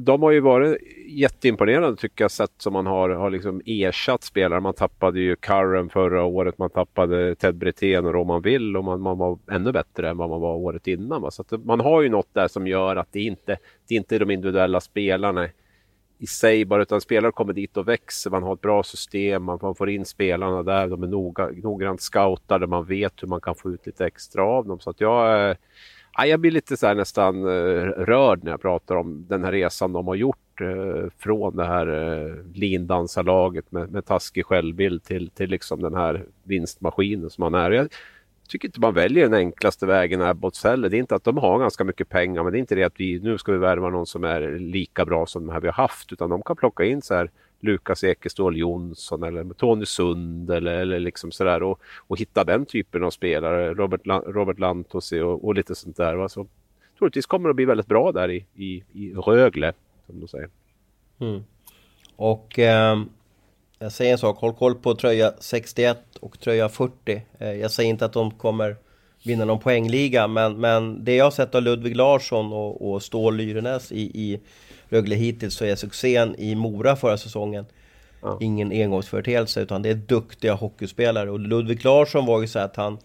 [0.00, 4.60] de har ju varit jätteimponerande tycker jag, sätt som man har, har liksom ersatt spelare.
[4.60, 9.00] Man tappade ju Curran förra året, man tappade Ted Brithén och Roman Will och man,
[9.00, 11.22] man var ännu bättre än vad man var året innan.
[11.22, 11.30] Va?
[11.30, 13.58] Så att man har ju något där som gör att det inte
[13.88, 15.48] det är inte de individuella spelarna
[16.18, 18.30] i sig bara, utan spelare kommer dit och växer.
[18.30, 22.00] Man har ett bra system, man, man får in spelarna där, de är noga, noggrant
[22.00, 24.80] scoutade, man vet hur man kan få ut lite extra av dem.
[24.80, 25.56] Så att jag eh,
[26.26, 30.06] jag blir lite så nästan eh, rörd när jag pratar om den här resan de
[30.06, 35.82] har gjort eh, från det här eh, lindansarlaget med, med taskig självbild till, till liksom
[35.82, 37.70] den här vinstmaskinen som man är.
[37.70, 37.88] Jag
[38.48, 40.88] tycker inte man väljer den enklaste vägen Abbots heller.
[40.88, 43.00] Det är inte att de har ganska mycket pengar men det är inte det att
[43.00, 45.74] vi nu ska vi värva någon som är lika bra som de här vi har
[45.74, 47.30] haft utan de kan plocka in så här
[47.60, 53.04] Lukas Ekeståhl Jonsson eller Tony Sund eller, eller liksom sådär och, och hitta den typen
[53.04, 53.74] av spelare.
[53.74, 56.14] Robert, Robert Lantosi och, och lite sånt där.
[56.14, 56.28] Va?
[56.28, 56.46] Så,
[56.98, 59.72] troligtvis kommer det att bli väldigt bra där i, i, i Rögle.
[60.06, 60.48] Som de säger.
[61.18, 61.44] Mm.
[62.16, 62.98] Och eh,
[63.78, 67.22] jag säger en sak, håll koll på tröja 61 och tröja 40.
[67.38, 68.76] Eh, jag säger inte att de kommer
[69.22, 73.36] vinna någon poängliga men, men det jag har sett av Ludvig Larsson och, och Stål
[73.36, 74.40] Lyrenäs i, i
[74.88, 77.66] Rögle hittills så är succén i Mora förra säsongen
[78.22, 78.38] ja.
[78.40, 81.30] ingen engångsföreteelse utan det är duktiga hockeyspelare.
[81.30, 82.98] Och Ludvig Larsson var ju så att han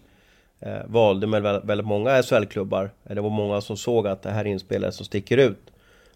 [0.60, 2.90] eh, valde med väldigt, många SHL-klubbar.
[3.02, 5.70] Det var många som såg att det här är en spelare som sticker ut.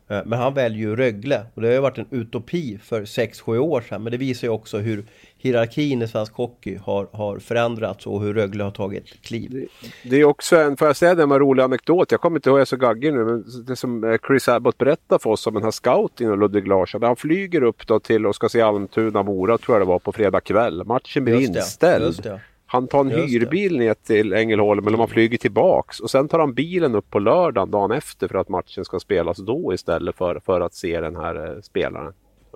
[0.08, 3.58] Eh, men han väljer ju Rögle och det har ju varit en utopi för 6-7
[3.58, 4.02] år sedan.
[4.02, 5.04] Men det visar ju också hur
[5.38, 9.50] hierarkin i svensk hockey har, har förändrats och hur Rögle har tagit kliv.
[9.50, 12.10] Det, det är också en, får jag säga det, en rolig anekdot.
[12.10, 14.78] Jag kommer inte ihåg, jag är så gaggig nu, men det som eh, Chris Abbott
[14.78, 17.02] berättade för oss om den här scoutingen och Ludvig Larsson.
[17.02, 20.12] Han flyger upp då till och ska se Almtuna, Mora tror jag det var, på
[20.12, 20.84] fredag kväll.
[20.84, 22.40] Matchen blir inställd.
[22.70, 26.54] Han tar en hyrbil ner till Ängelholm eller man flyger tillbaks och sen tar han
[26.54, 30.60] bilen upp på lördagen dagen efter för att matchen ska spelas då istället för, för
[30.60, 32.12] att se den här eh, spelaren.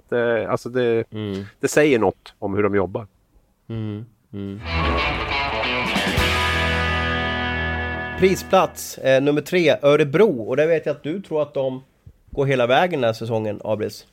[0.09, 1.45] Det, alltså det, mm.
[1.61, 3.07] det säger något om hur de jobbar.
[3.69, 4.05] Mm.
[4.33, 4.61] Mm.
[8.19, 10.43] Prisplats eh, nummer tre, Örebro.
[10.43, 11.83] Och där vet jag att du tror att de
[12.31, 14.07] går hela vägen den här säsongen, Abris.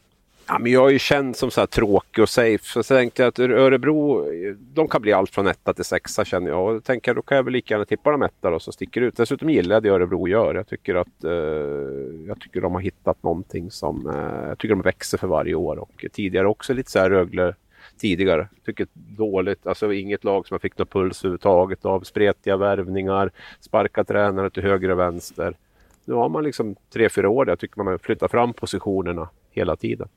[0.52, 2.64] Ja, men jag är ju känd som så här tråkig och safe.
[2.64, 4.26] Så jag tänkte att Örebro,
[4.74, 6.68] de kan bli allt från etta till sexa känner jag.
[6.68, 8.74] Och då tänker jag, då kan jag väl lika gärna tippa dem etta då, som
[8.74, 9.18] sticker ut.
[9.18, 10.56] Dessutom gillar jag det Örebro gör.
[10.56, 11.32] Jag tycker att eh,
[12.28, 14.08] jag tycker de har hittat någonting som...
[14.08, 15.78] Eh, jag tycker de växer för varje år.
[15.78, 17.56] Och tidigare också lite så här Rögle
[17.98, 18.48] tidigare.
[18.66, 22.02] Tycker dåligt, alltså inget lag som jag fick någon puls överhuvudtaget av.
[22.02, 25.58] Spretiga värvningar, sparka tränare till höger och vänster.
[26.06, 29.30] Nu har man liksom tre, fyra år där jag tycker man har flyttat fram positionerna
[29.52, 30.08] hela tiden.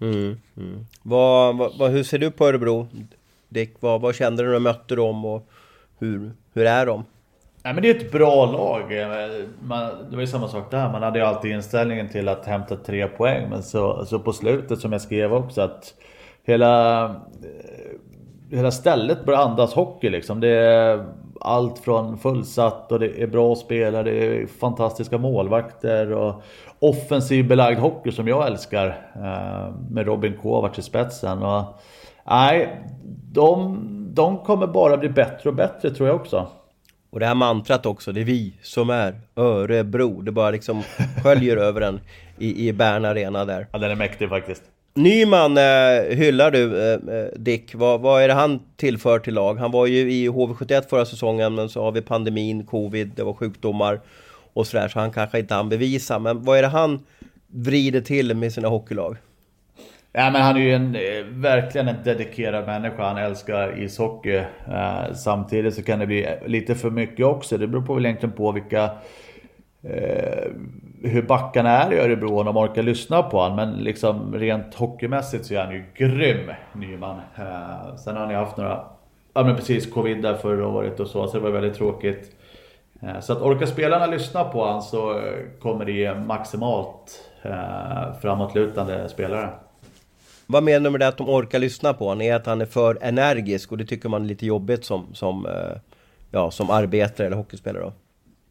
[0.00, 0.86] Mm, mm.
[1.02, 2.88] Vad, vad, hur ser du på Örebro?
[3.48, 5.48] Dick, vad, vad kände du när du mötte dem och
[5.98, 7.04] hur, hur är de?
[7.62, 8.92] Nej, men det är ett bra lag.
[9.62, 10.92] Man, det var ju samma sak där.
[10.92, 13.50] Man hade ju alltid inställningen till att hämta tre poäng.
[13.50, 15.94] Men så, så på slutet som jag skrev också att
[16.44, 20.40] hela, eh, hela stället börjar andas hockey liksom.
[20.40, 21.06] Det är
[21.40, 26.42] allt från fullsatt och det är bra spelare, det är fantastiska målvakter och
[26.80, 28.86] offensiv belagd hockey som jag älskar.
[29.14, 31.42] Eh, med Robin Kovacs i spetsen.
[31.42, 31.64] Och,
[32.26, 32.82] nej,
[33.32, 33.78] de,
[34.14, 36.48] de kommer bara bli bättre och bättre tror jag också.
[37.10, 40.20] Och det här mantrat också, det är vi som är Örebro.
[40.20, 40.82] Det bara liksom
[41.22, 42.00] sköljer över en
[42.38, 43.66] i, i Bern Arena där.
[43.72, 44.62] Ja, den är mäktig faktiskt.
[44.94, 47.74] Nyman eh, hyllar du eh, eh, Dick.
[47.74, 49.54] Vad, vad är det han tillför till lag?
[49.54, 53.32] Han var ju i HV71 förra säsongen men så har vi pandemin, covid, det var
[53.32, 54.00] sjukdomar
[54.52, 56.18] och sådär så han kanske inte han bevisa.
[56.18, 57.00] Men vad är det han
[57.46, 59.16] vrider till med sina hockeylag?
[60.12, 63.08] Ja, men han är ju en, eh, verkligen en dedikerad människa.
[63.08, 64.36] Han älskar ishockey.
[64.68, 67.58] Eh, samtidigt så kan det bli lite för mycket också.
[67.58, 68.84] Det beror på väl egentligen på vilka
[69.82, 70.50] eh,
[71.02, 73.56] hur backarna är i Örebro och de orkar lyssna på honom.
[73.56, 77.16] Men liksom rent hockeymässigt så är han ju grym, Nyman.
[77.38, 78.84] Eh, sen har han ju haft några,
[79.34, 82.36] ja men precis, covid där förra året och så, så det var väldigt tråkigt.
[83.02, 85.22] Eh, så att orkar spelarna lyssna på honom så
[85.60, 89.50] kommer det ge maximalt eh, framåtlutande spelare.
[90.46, 92.22] Vad menar du med det att de orkar lyssna på honom?
[92.22, 95.46] Är att han är för energisk och det tycker man är lite jobbigt som, som,
[95.46, 95.78] eh,
[96.30, 97.92] ja, som arbetare eller hockeyspelare då?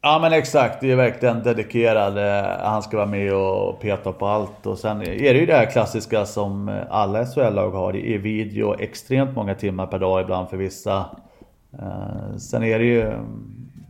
[0.02, 2.18] Ja men exakt, det är verkligen dedikerad.
[2.18, 4.66] Eh, han ska vara med och peta på allt.
[4.66, 7.92] Och sen är det ju det här klassiska som alla SHL-lag har.
[7.92, 11.04] Det är video extremt många timmar per dag ibland för vissa.
[11.78, 13.12] Eh, sen är det ju...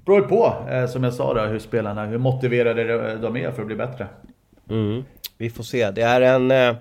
[0.05, 3.66] Beror på, eh, som jag sa då, hur spelarna, hur motiverade de är för att
[3.66, 4.07] bli bättre.
[4.70, 5.05] Mm.
[5.38, 5.90] Vi får se.
[5.90, 6.51] Det är en...
[6.51, 6.74] Eh,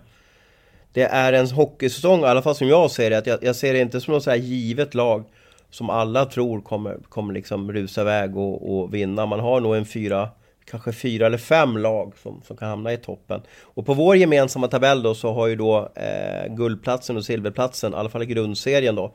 [0.93, 3.27] det är en hockeysäsong, i alla fall som jag ser det.
[3.27, 5.23] Jag, jag ser det inte som något så här givet lag
[5.69, 9.25] som alla tror kommer, kommer liksom rusa iväg och, och vinna.
[9.25, 10.29] Man har nog en fyra,
[10.65, 13.41] kanske fyra eller fem lag som, som kan hamna i toppen.
[13.61, 17.95] Och på vår gemensamma tabell då så har ju då eh, guldplatsen och silverplatsen, i
[17.95, 19.13] alla fall i grundserien då,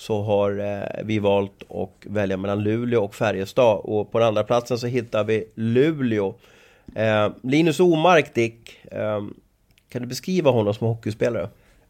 [0.00, 3.80] så har eh, vi valt att välja mellan Luleå och Färjestad.
[3.84, 6.34] Och på den andra platsen så hittar vi Luleå.
[6.94, 9.20] Eh, Linus Omark, Dick, eh,
[9.88, 11.48] kan du beskriva honom som hockeyspelare?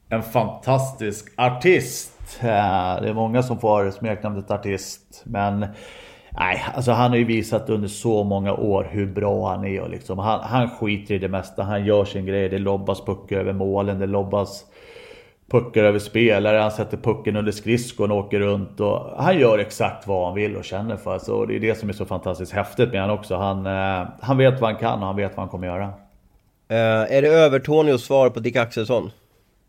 [0.08, 5.22] En fantastisk artist eh, det är många som får smeknamnet artist.
[5.24, 5.66] Men
[6.38, 9.80] nej, alltså han har ju visat under så många år hur bra han är.
[9.80, 11.62] Och liksom, han, han skiter i det mesta.
[11.62, 12.48] Han gör sin grej.
[12.48, 13.98] Det lobbas puckar över målen.
[13.98, 14.64] Det lobbas
[15.50, 16.58] puckar över spelare.
[16.58, 18.80] Han sätter pucken under skridskon och åker runt.
[18.80, 21.18] Och han gör exakt vad han vill och känner för.
[21.18, 23.36] Så det är det som är så fantastiskt häftigt med honom också.
[23.36, 25.92] Han, eh, han vet vad han kan och han vet vad han kommer göra.
[26.72, 29.10] Uh, är det Övertonios svar på Dick Axelsson?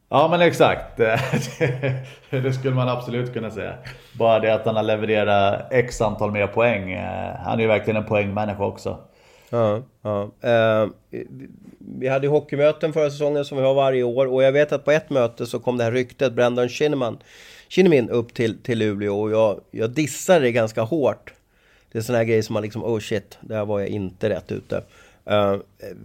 [0.09, 0.97] Ja men exakt.
[2.29, 3.73] det skulle man absolut kunna säga.
[4.13, 6.91] Bara det att han har levererat x antal mer poäng.
[6.91, 8.97] Eh, han är ju verkligen en poängmänniska också.
[9.49, 10.29] Ja, ja.
[11.88, 14.91] Vi hade hockeymöten förra säsongen som vi har varje år och jag vet att på
[14.91, 17.17] ett möte så kom det här ryktet Brendan Kinnaman
[17.67, 21.34] Kinnamin upp till, till Luleå och jag, jag dissade det ganska hårt.
[21.91, 24.51] Det är sådana här grejer som man liksom, oh shit, där var jag inte rätt
[24.51, 24.84] ute.
[25.32, 25.57] Uh,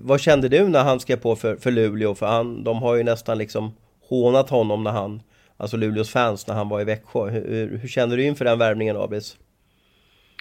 [0.02, 2.14] vad kände du när han skrev på för, för Luleå?
[2.14, 3.74] För han, de har ju nästan liksom
[4.08, 5.22] hånat honom när han,
[5.56, 7.30] alltså Luleås fans, när han var i Växjö.
[7.30, 9.36] Hur, hur kände du inför den värvningen, Abris?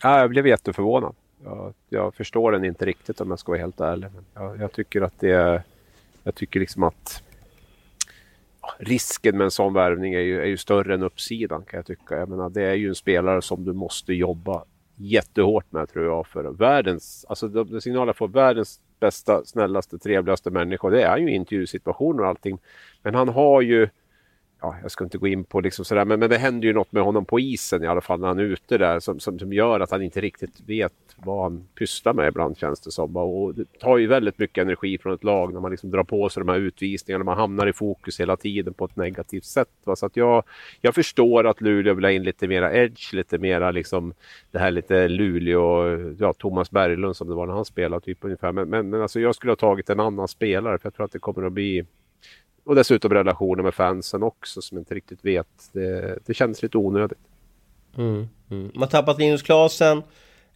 [0.03, 1.15] Ja, jag blev jätteförvånad.
[1.45, 4.07] Jag, jag, förstår den inte riktigt om jag ska vara helt ärlig.
[4.13, 5.63] Men jag, jag tycker att det är...
[6.23, 7.23] Jag tycker liksom att
[8.77, 12.17] risken med en sån värvning är ju, är ju större än uppsidan kan jag tycka.
[12.17, 14.63] Jag menar, det är ju en spelare som du måste jobba
[14.95, 20.51] jättehårt med tror jag för världens, alltså de, de signaler får världens bästa, snällaste, trevligaste
[20.51, 22.59] människor, Det är ju intervjusituationer och allting.
[23.01, 23.89] Men han har ju
[24.65, 26.91] ja, jag ska inte gå in på liksom sådär, men, men det händer ju något
[26.91, 29.53] med honom på isen i alla fall när han är ute där som, som, som
[29.53, 33.17] gör att han inte riktigt vet vad han pysslar med ibland känns det som.
[33.17, 36.29] Och det tar ju väldigt mycket energi från ett lag när man liksom drar på
[36.29, 39.69] sig de här utvisningarna, man hamnar i fokus hela tiden på ett negativt sätt.
[39.83, 39.95] Va?
[39.95, 40.43] Så att jag,
[40.81, 44.13] jag förstår att Luleå vill ha in lite mera edge, lite mera liksom
[44.51, 48.51] det här lite Luleå, ja Thomas Berglund som det var när han spelade typ ungefär.
[48.51, 51.11] Men, men, men alltså jag skulle ha tagit en annan spelare för jag tror att
[51.11, 51.85] det kommer att bli
[52.65, 55.47] och dessutom relationer med fansen också som inte riktigt vet.
[55.71, 57.17] Det, det kändes lite onödigt.
[57.97, 58.71] Mm, mm.
[58.73, 60.03] Man har tappat Linus Klasen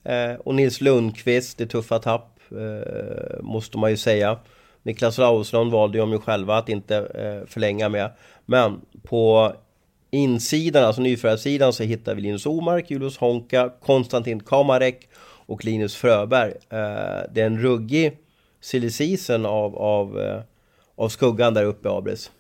[0.04, 1.58] eh, och Nils Lundqvist.
[1.58, 4.40] Det är tuffa tapp, eh, måste man ju säga.
[4.84, 8.12] Niklas Rauslund valde ju de ju själva att inte eh, förlänga med.
[8.46, 9.54] Men på
[10.12, 15.10] insidan, alltså nyförvärvssidan, så hittar vi Linus Omark, Julius Honka, Konstantin Kamarek
[15.46, 16.52] och Linus Fröberg.
[16.52, 18.18] Eh, det är en ruggig
[18.62, 20.42] silly season av, av eh,
[21.00, 22.32] av skuggan där uppe, Abris?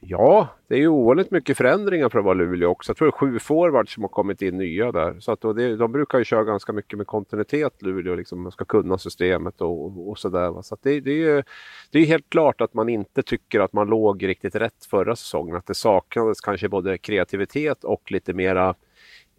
[0.00, 2.90] Ja, det är ju ovanligt mycket förändringar för att vara Luleå också.
[2.90, 5.20] Jag tror det är sju forwards som har kommit in nya där.
[5.20, 8.64] Så att det, de brukar ju köra ganska mycket med kontinuitet Luleå, liksom man ska
[8.64, 10.62] kunna systemet och, och sådär.
[10.62, 11.42] Så att det, det, är ju
[11.90, 15.56] det är helt klart att man inte tycker att man låg riktigt rätt förra säsongen.
[15.56, 18.74] Att det saknades kanske både kreativitet och lite mera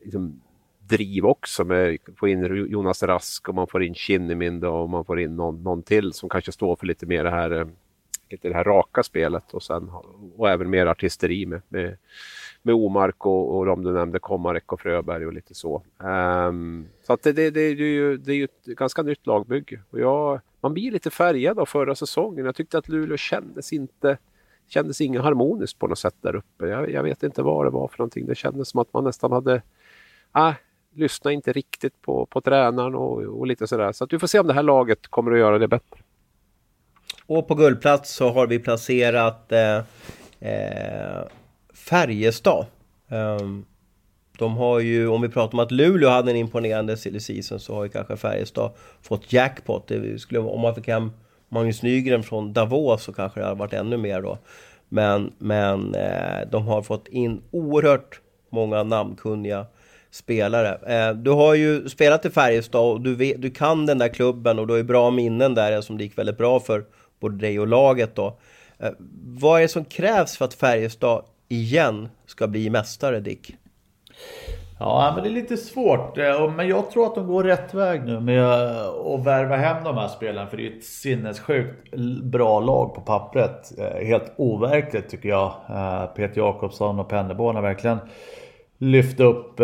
[0.04, 0.42] liksom,
[0.80, 5.06] driv också med att få in Jonas Rask och man får in Kinnimin och man
[5.06, 7.68] får in någon, någon till som kanske står för lite mer det här eh,
[8.32, 9.90] lite det här raka spelet och, sen,
[10.38, 11.98] och även mer artisteri med, med,
[12.62, 15.84] med Omark och, och de du nämnde, Komarek och Fröberg och lite så.
[15.98, 19.80] Um, så att det, det, det, är ju, det är ju ett ganska nytt lagbygge.
[19.90, 22.46] Och jag, man blir lite färgad av förra säsongen.
[22.46, 24.18] Jag tyckte att Luleå kändes inte
[24.68, 26.68] kändes inget harmoniskt på något sätt där uppe.
[26.68, 28.26] Jag, jag, vet inte vad det var för någonting.
[28.26, 29.62] Det kändes som att man nästan hade...
[30.32, 30.54] Ah,
[30.94, 33.92] lyssna inte riktigt på, på tränaren och, och lite sådär.
[33.92, 36.00] Så att vi får se om det här laget kommer att göra det bättre.
[37.34, 39.78] Och på guldplats så har vi placerat eh,
[40.40, 41.22] eh,
[41.74, 42.66] Färjestad.
[43.10, 43.66] Um,
[44.38, 47.76] de har ju, om vi pratar om att Luleå hade en imponerande silly season så
[47.76, 48.72] har ju kanske Färjestad
[49.02, 49.88] fått jackpot.
[49.88, 51.12] Det skulle, om man fick hem
[51.50, 54.38] Magnus Nygren från Davos så kanske det hade varit ännu mer då.
[54.90, 59.66] Men, men eh, de har fått in oerhört många namnkunniga
[60.12, 60.80] spelare.
[60.96, 64.60] Eh, du har ju spelat i Färjestad och du, vet, du kan den där klubben
[64.60, 66.86] och du har ju bra minnen där som det gick väldigt bra för
[67.22, 68.38] både dig och laget då.
[68.82, 68.92] Eh,
[69.24, 73.56] vad är det som krävs för att Färjestad igen ska bli mästare, Dick?
[74.80, 76.18] Ja, men det är lite svårt.
[76.18, 79.84] Eh, men jag tror att de går rätt väg nu med eh, att värva hem
[79.84, 80.50] de här spelarna.
[80.50, 83.72] För det är ett sinnessjukt bra lag på pappret.
[84.04, 85.54] Helt overkligt tycker jag.
[86.16, 87.98] Peter Jakobsson och Pennerborn har verkligen
[88.78, 89.62] lyft upp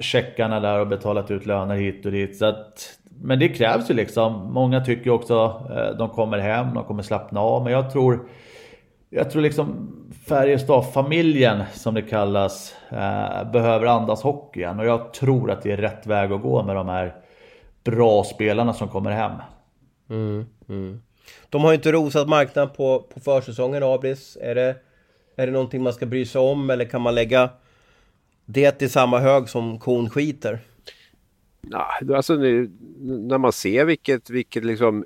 [0.00, 2.36] checkarna där och betalat ut löner hit och dit.
[2.36, 4.52] Så att men det krävs ju liksom.
[4.52, 7.64] Många tycker också eh, de kommer hem, de kommer slappna av.
[7.64, 8.28] Men jag tror,
[9.10, 9.92] jag tror liksom
[10.28, 14.80] Färjestad-familjen som det kallas eh, behöver andas hockey igen.
[14.80, 17.14] Och jag tror att det är rätt väg att gå med de här
[17.84, 19.32] bra spelarna som kommer hem.
[20.10, 21.02] Mm, mm.
[21.50, 24.38] De har ju inte rosat marknaden på, på försäsongen, Abris.
[24.40, 24.76] Är det,
[25.36, 27.50] är det någonting man ska bry sig om eller kan man lägga
[28.44, 30.60] det i samma hög som kon skiter?
[31.70, 35.04] Nah, alltså nu, när man ser vilket, vilket liksom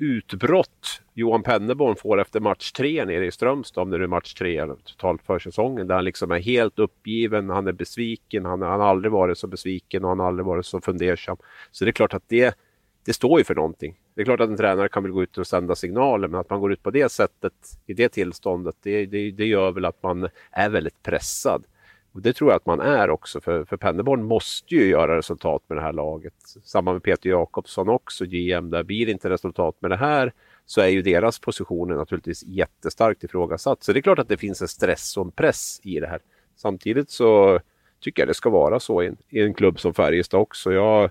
[0.00, 4.66] utbrott Johan Penneborn får efter match tre nere i Strömstad, om det är match tre
[4.84, 8.88] totalt för säsongen, där han liksom är helt uppgiven, han är besviken, han, han har
[8.88, 11.36] aldrig varit så besviken och han har aldrig varit så fundersam.
[11.70, 12.58] Så det är klart att det,
[13.04, 13.96] det står ju för någonting.
[14.14, 16.50] Det är klart att en tränare kan väl gå ut och sända signaler, men att
[16.50, 17.52] man går ut på det sättet,
[17.86, 21.64] i det tillståndet, det, det, det gör väl att man är väldigt pressad.
[22.12, 25.62] Och det tror jag att man är också, för, för Penderborn måste ju göra resultat
[25.66, 26.34] med det här laget.
[26.64, 28.70] Samma med Peter Jakobsson också, GM.
[28.70, 30.32] Där blir det inte resultat med det här
[30.66, 33.82] så är ju deras positioner naturligtvis jättestarkt ifrågasatt.
[33.82, 36.20] Så det är klart att det finns en stress och en press i det här.
[36.56, 37.60] Samtidigt så
[38.00, 40.72] tycker jag det ska vara så i en, i en klubb som Färjestad också.
[40.72, 41.10] Jag,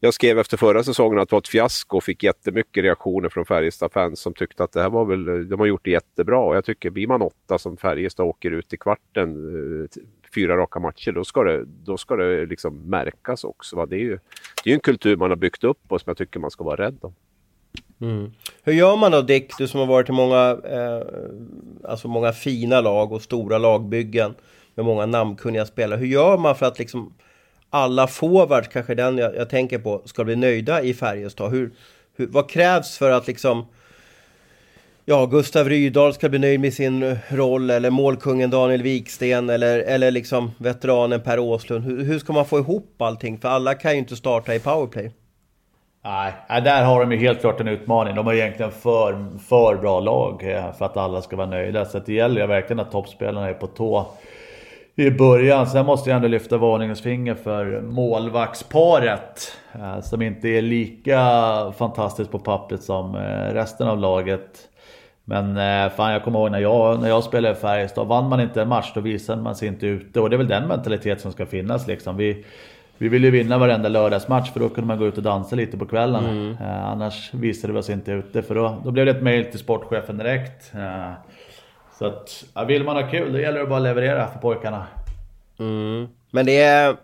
[0.00, 3.44] jag skrev efter förra säsongen att det var ett fiasko och fick jättemycket reaktioner från
[3.44, 6.38] Färjestad-fans som tyckte att det här var väl, de har gjort det jättebra.
[6.38, 9.30] Och jag tycker blir man åtta som Färjestad åker ut i kvarten,
[9.82, 10.02] eh,
[10.34, 13.76] fyra raka matcher, då ska det, då ska det liksom märkas också.
[13.76, 13.86] Va?
[13.86, 14.18] Det är ju
[14.64, 16.86] det är en kultur man har byggt upp och som jag tycker man ska vara
[16.86, 17.14] rädd om.
[18.00, 18.32] Mm.
[18.62, 21.02] Hur gör man då Dick, du som har varit i många, eh,
[21.84, 24.34] alltså många fina lag och stora lagbyggen
[24.74, 25.98] med många namnkunniga spelare.
[25.98, 27.12] Hur gör man för att liksom
[27.70, 31.50] alla forwards, kanske den jag, jag, tänker på, ska bli nöjda i Färjestad?
[31.50, 31.70] Hur,
[32.16, 33.66] hur, vad krävs för att liksom
[35.04, 39.78] Ja, Gustav Rydahl ska bli nöjd med sin eh, roll eller målkungen Daniel Wiksten eller,
[39.78, 41.84] eller liksom veteranen Per Åslund.
[41.84, 43.38] Hur, hur ska man få ihop allting?
[43.38, 45.12] För alla kan ju inte starta i powerplay.
[46.04, 48.14] Nej, där har de ju helt klart en utmaning.
[48.14, 51.84] De har egentligen för, för bra lag eh, för att alla ska vara nöjda.
[51.84, 54.06] Så det gäller ju verkligen att toppspelarna är på tå
[54.96, 55.66] i början.
[55.66, 59.56] Sen måste jag ändå lyfta varningens finger för målvaktsparet.
[59.72, 61.18] Eh, som inte är lika
[61.78, 64.66] fantastiskt på pappret som eh, resten av laget.
[65.24, 65.54] Men
[65.90, 68.06] fan jag kommer ihåg när jag, när jag spelade i Färjestad.
[68.06, 70.20] Vann man inte en match då visade man sig inte ute.
[70.20, 72.16] Och det är väl den mentalitet som ska finnas liksom.
[72.16, 72.44] Vi,
[72.98, 75.78] vi ville ju vinna varenda lördagsmatch för då kunde man gå ut och dansa lite
[75.78, 76.24] på kvällen.
[76.24, 76.56] Mm.
[76.60, 79.58] Eh, annars visade vi oss inte ute för då, då blev det ett mail till
[79.58, 80.72] sportchefen direkt.
[82.00, 84.86] Så att, ja, vill man ha kul då gäller det bara att leverera för pojkarna.
[85.58, 86.08] Mm.
[86.30, 86.96] Men det är...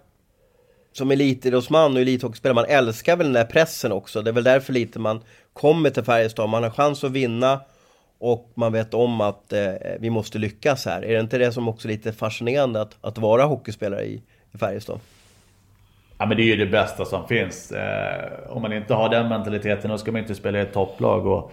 [0.93, 4.23] Som elitidrottsman och elithockeyspelare, man älskar väl den där pressen också.
[4.23, 5.21] Det är väl därför lite man
[5.53, 6.49] kommer till Färjestad.
[6.49, 7.61] Man har chans att vinna
[8.19, 11.05] och man vet om att eh, vi måste lyckas här.
[11.05, 14.23] Är det inte det som också är lite fascinerande att, att vara hockeyspelare i,
[14.53, 15.01] i Färjestad?
[16.19, 17.73] Ja men det är ju det bästa som finns.
[17.73, 21.27] Eh, om man inte har den mentaliteten då ska man inte spela i ett topplag.
[21.27, 21.53] Och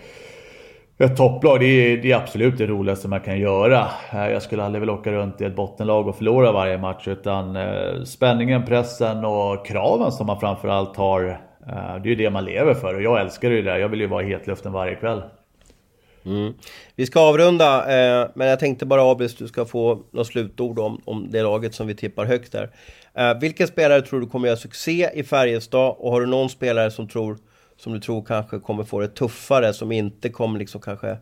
[0.97, 3.87] ett topplag det är, det är absolut det roligaste man kan göra.
[4.13, 7.07] Eh, jag skulle aldrig vilja åka runt i ett bottenlag och förlora varje match.
[7.07, 11.23] Utan eh, spänningen, pressen och kraven som man framförallt har.
[11.67, 12.95] Eh, det är ju det man lever för.
[12.95, 13.79] Och jag älskar ju det.
[13.79, 15.21] Jag vill ju vara i hetluften varje kväll.
[16.25, 16.53] Mm.
[16.95, 21.01] Vi ska avrunda, eh, men jag tänkte bara Abis, du ska få något slutord om,
[21.05, 22.69] om det laget som vi tippar högt där.
[23.13, 26.91] Eh, vilka spelare tror du kommer göra succé i Färjestad och har du någon spelare
[26.91, 27.37] som, tror,
[27.77, 31.17] som du tror kanske kommer få det tuffare, som inte kommer liksom kanske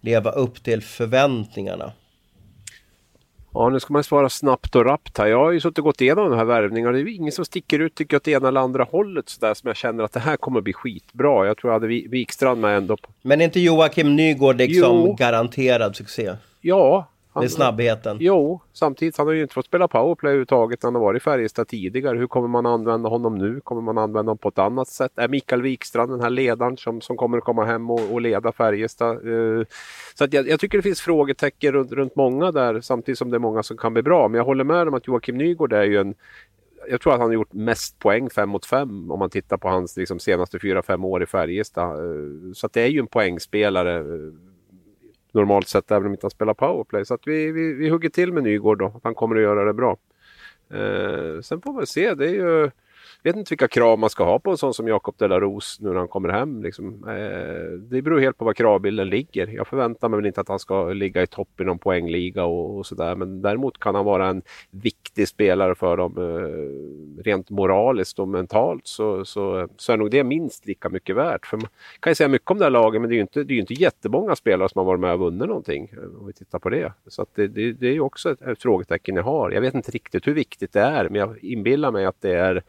[0.00, 1.92] leva upp till förväntningarna?
[3.54, 5.26] Ja, nu ska man svara snabbt och rappt här.
[5.26, 6.92] Jag har ju suttit och gått igenom de här värvningarna.
[6.92, 9.68] Det är ingen som sticker ut tycker jag åt ena eller andra hållet sådär som
[9.68, 11.46] jag känner att det här kommer bli skitbra.
[11.46, 12.96] Jag tror jag hade Wikstrand med ändå.
[13.22, 15.14] Men är inte Joakim Nygård liksom jo.
[15.18, 16.32] garanterad succé?
[16.60, 17.06] Ja,
[17.38, 18.16] han, med snabbheten?
[18.20, 21.24] Jo, samtidigt han har ju inte fått spela powerplay överhuvudtaget när han har varit i
[21.24, 22.18] Färjestad tidigare.
[22.18, 23.60] Hur kommer man använda honom nu?
[23.60, 25.12] Kommer man använda honom på ett annat sätt?
[25.16, 28.52] Är Mikael Wikstrand den här ledaren som, som kommer att komma hem och, och leda
[28.52, 29.26] Färjestad?
[29.26, 29.64] Uh,
[30.14, 33.36] så att jag, jag, tycker det finns frågetecken runt, runt många där samtidigt som det
[33.36, 34.28] är många som kan bli bra.
[34.28, 36.14] Men jag håller med om att Joakim Nygård är ju en
[36.90, 39.68] jag tror att han har gjort mest poäng 5 mot 5 om man tittar på
[39.68, 41.90] hans liksom, senaste 4-5 år i Färjestad.
[41.90, 44.32] Eh, så att det är ju en poängspelare eh,
[45.38, 47.04] normalt sett även om inte han spelar powerplay.
[47.04, 49.64] Så att vi, vi, vi hugger till med Nygård då, att han kommer att göra
[49.64, 49.96] det bra.
[50.70, 52.70] Eh, sen får man se, det är ju
[53.22, 55.82] vet inte vilka krav man ska ha på en sån som Jakob de la Rose
[55.82, 56.62] nu när han kommer hem.
[56.62, 57.08] Liksom.
[57.08, 59.46] Eh, det beror helt på var kravbilden ligger.
[59.46, 62.78] Jag förväntar mig väl inte att han ska ligga i topp i någon poängliga och,
[62.78, 63.14] och sådär.
[63.14, 68.86] Men däremot kan han vara en viktig spelare för dem eh, rent moraliskt och mentalt
[68.86, 71.46] så, så, eh, så är nog det minst lika mycket värt.
[71.46, 71.68] För man
[72.00, 73.58] kan ju säga mycket om det här laget men det är ju inte, det är
[73.58, 76.68] inte jättemånga spelare som har varit med och vunnit någonting eh, om vi tittar på
[76.68, 76.92] det.
[77.06, 79.50] Så det, det, det, är ju också ett, ett frågetecken jag har.
[79.50, 82.62] Jag vet inte riktigt hur viktigt det är men jag inbillar mig att det är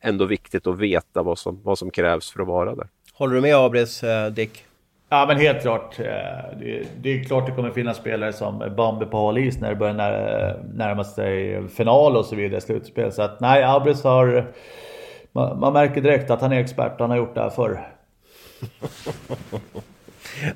[0.00, 2.88] ändå viktigt att veta vad som, vad som krävs för att vara där.
[3.12, 4.64] Håller du med Abris, eh, Dick?
[5.08, 5.98] Ja men helt klart.
[5.98, 6.04] Eh,
[6.60, 9.76] det, det är klart det kommer finnas spelare som Bambi på hal is när det
[9.76, 9.94] börjar
[10.74, 13.12] närma sig final och så vidare, slutspel.
[13.12, 14.52] Så att nej, Abris har...
[15.32, 17.88] Man, man märker direkt att han är expert, han har gjort det här förr.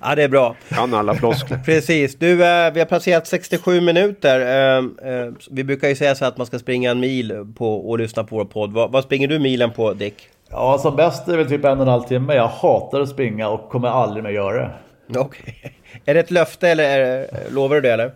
[0.00, 0.56] Ja, det är bra.
[0.68, 1.58] Kan alla floskler.
[1.64, 2.18] Precis.
[2.18, 4.40] Du, eh, vi har passerat 67 minuter.
[4.40, 4.76] Eh,
[5.12, 8.24] eh, vi brukar ju säga så att man ska springa en mil på, och lyssna
[8.24, 8.72] på vår podd.
[8.72, 10.28] Vad, vad springer du milen på, Dick?
[10.50, 12.34] Ja, som bäst är det typ en och en halv timme.
[12.34, 14.70] Jag hatar att springa och kommer aldrig mer göra det.
[15.18, 15.56] Okej.
[15.60, 15.70] Okay.
[16.04, 18.12] Är det ett löfte eller är, lovar du det eller?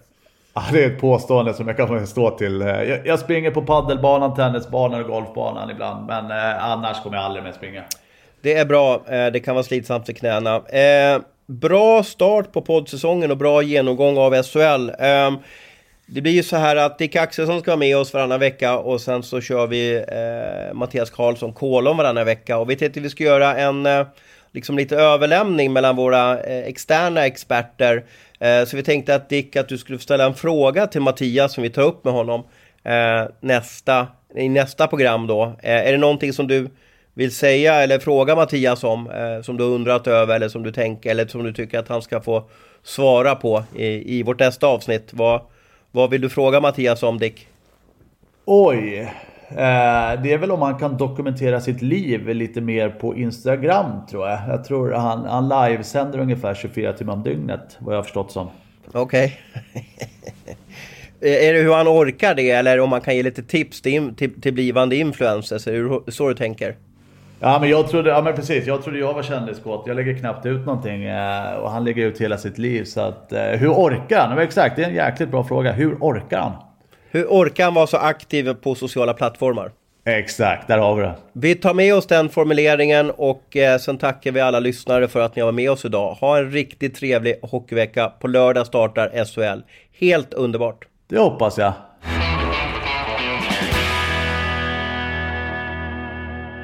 [0.55, 2.61] Ja, det är ett påstående som jag kan stå till.
[2.61, 6.07] Jag, jag springer på paddelbanan, tennisbanan och golfbanan ibland.
[6.07, 7.83] Men eh, annars kommer jag aldrig mer springa.
[8.41, 9.03] Det är bra.
[9.07, 10.57] Det kan vara slitsamt för knäna.
[10.57, 14.61] Eh, bra start på poddsäsongen och bra genomgång av SHL.
[14.61, 15.37] Um, ehm,
[16.07, 19.01] det blir ju så här att Dick Axelsson ska vara med oss varannan vecka och
[19.01, 22.59] sen så kör vi eh, Mattias Karlsson Kolon varannan vecka.
[22.59, 24.07] Och vi tänkte att vi ska göra en eh,
[24.53, 28.05] liksom lite överlämning mellan våra eh, externa experter.
[28.41, 31.63] Eh, så vi tänkte att Dick, att du skulle ställa en fråga till Mattias som
[31.63, 32.45] vi tar upp med honom
[32.85, 35.45] eh, nästa, i nästa program då.
[35.63, 36.69] Eh, är det någonting som du
[37.17, 41.11] vill säga eller fråga Mattias om eh, som du undrat över eller som du tänker
[41.11, 42.45] eller som du tycker att han ska få
[42.83, 45.09] svara på i, i vårt nästa avsnitt.
[45.13, 45.41] Vad,
[45.91, 47.49] vad vill du fråga Mattias om Dick?
[48.45, 48.99] Oj,
[49.49, 54.29] eh, det är väl om han kan dokumentera sitt liv lite mer på Instagram tror
[54.29, 54.39] jag.
[54.49, 58.49] Jag tror han, han livesänder ungefär 24 timmar om dygnet vad jag har förstått som.
[58.93, 59.41] Okej.
[59.75, 59.85] Okay.
[61.49, 64.41] är det hur han orkar det eller om man kan ge lite tips till, till,
[64.41, 65.67] till blivande influencers?
[65.67, 66.77] Är det så du tänker?
[67.41, 69.85] Ja men jag trodde, ja men precis, jag trodde jag var kändiskåt.
[69.87, 72.85] Jag lägger knappt ut någonting eh, och han lägger ut hela sitt liv.
[72.85, 74.39] Så att, eh, hur orkar han?
[74.39, 75.73] Exakt, det är en jäkligt bra fråga.
[75.73, 76.53] Hur orkar han?
[77.11, 79.71] Hur orkar han vara så aktiv på sociala plattformar?
[80.05, 81.15] Exakt, där har vi det.
[81.33, 85.37] Vi tar med oss den formuleringen och eh, sen tackar vi alla lyssnare för att
[85.37, 86.15] ni har varit med oss idag.
[86.15, 88.13] Ha en riktigt trevlig hockeyvecka.
[88.21, 89.63] På lördag startar SHL.
[90.01, 90.87] Helt underbart!
[91.09, 91.73] Det hoppas jag.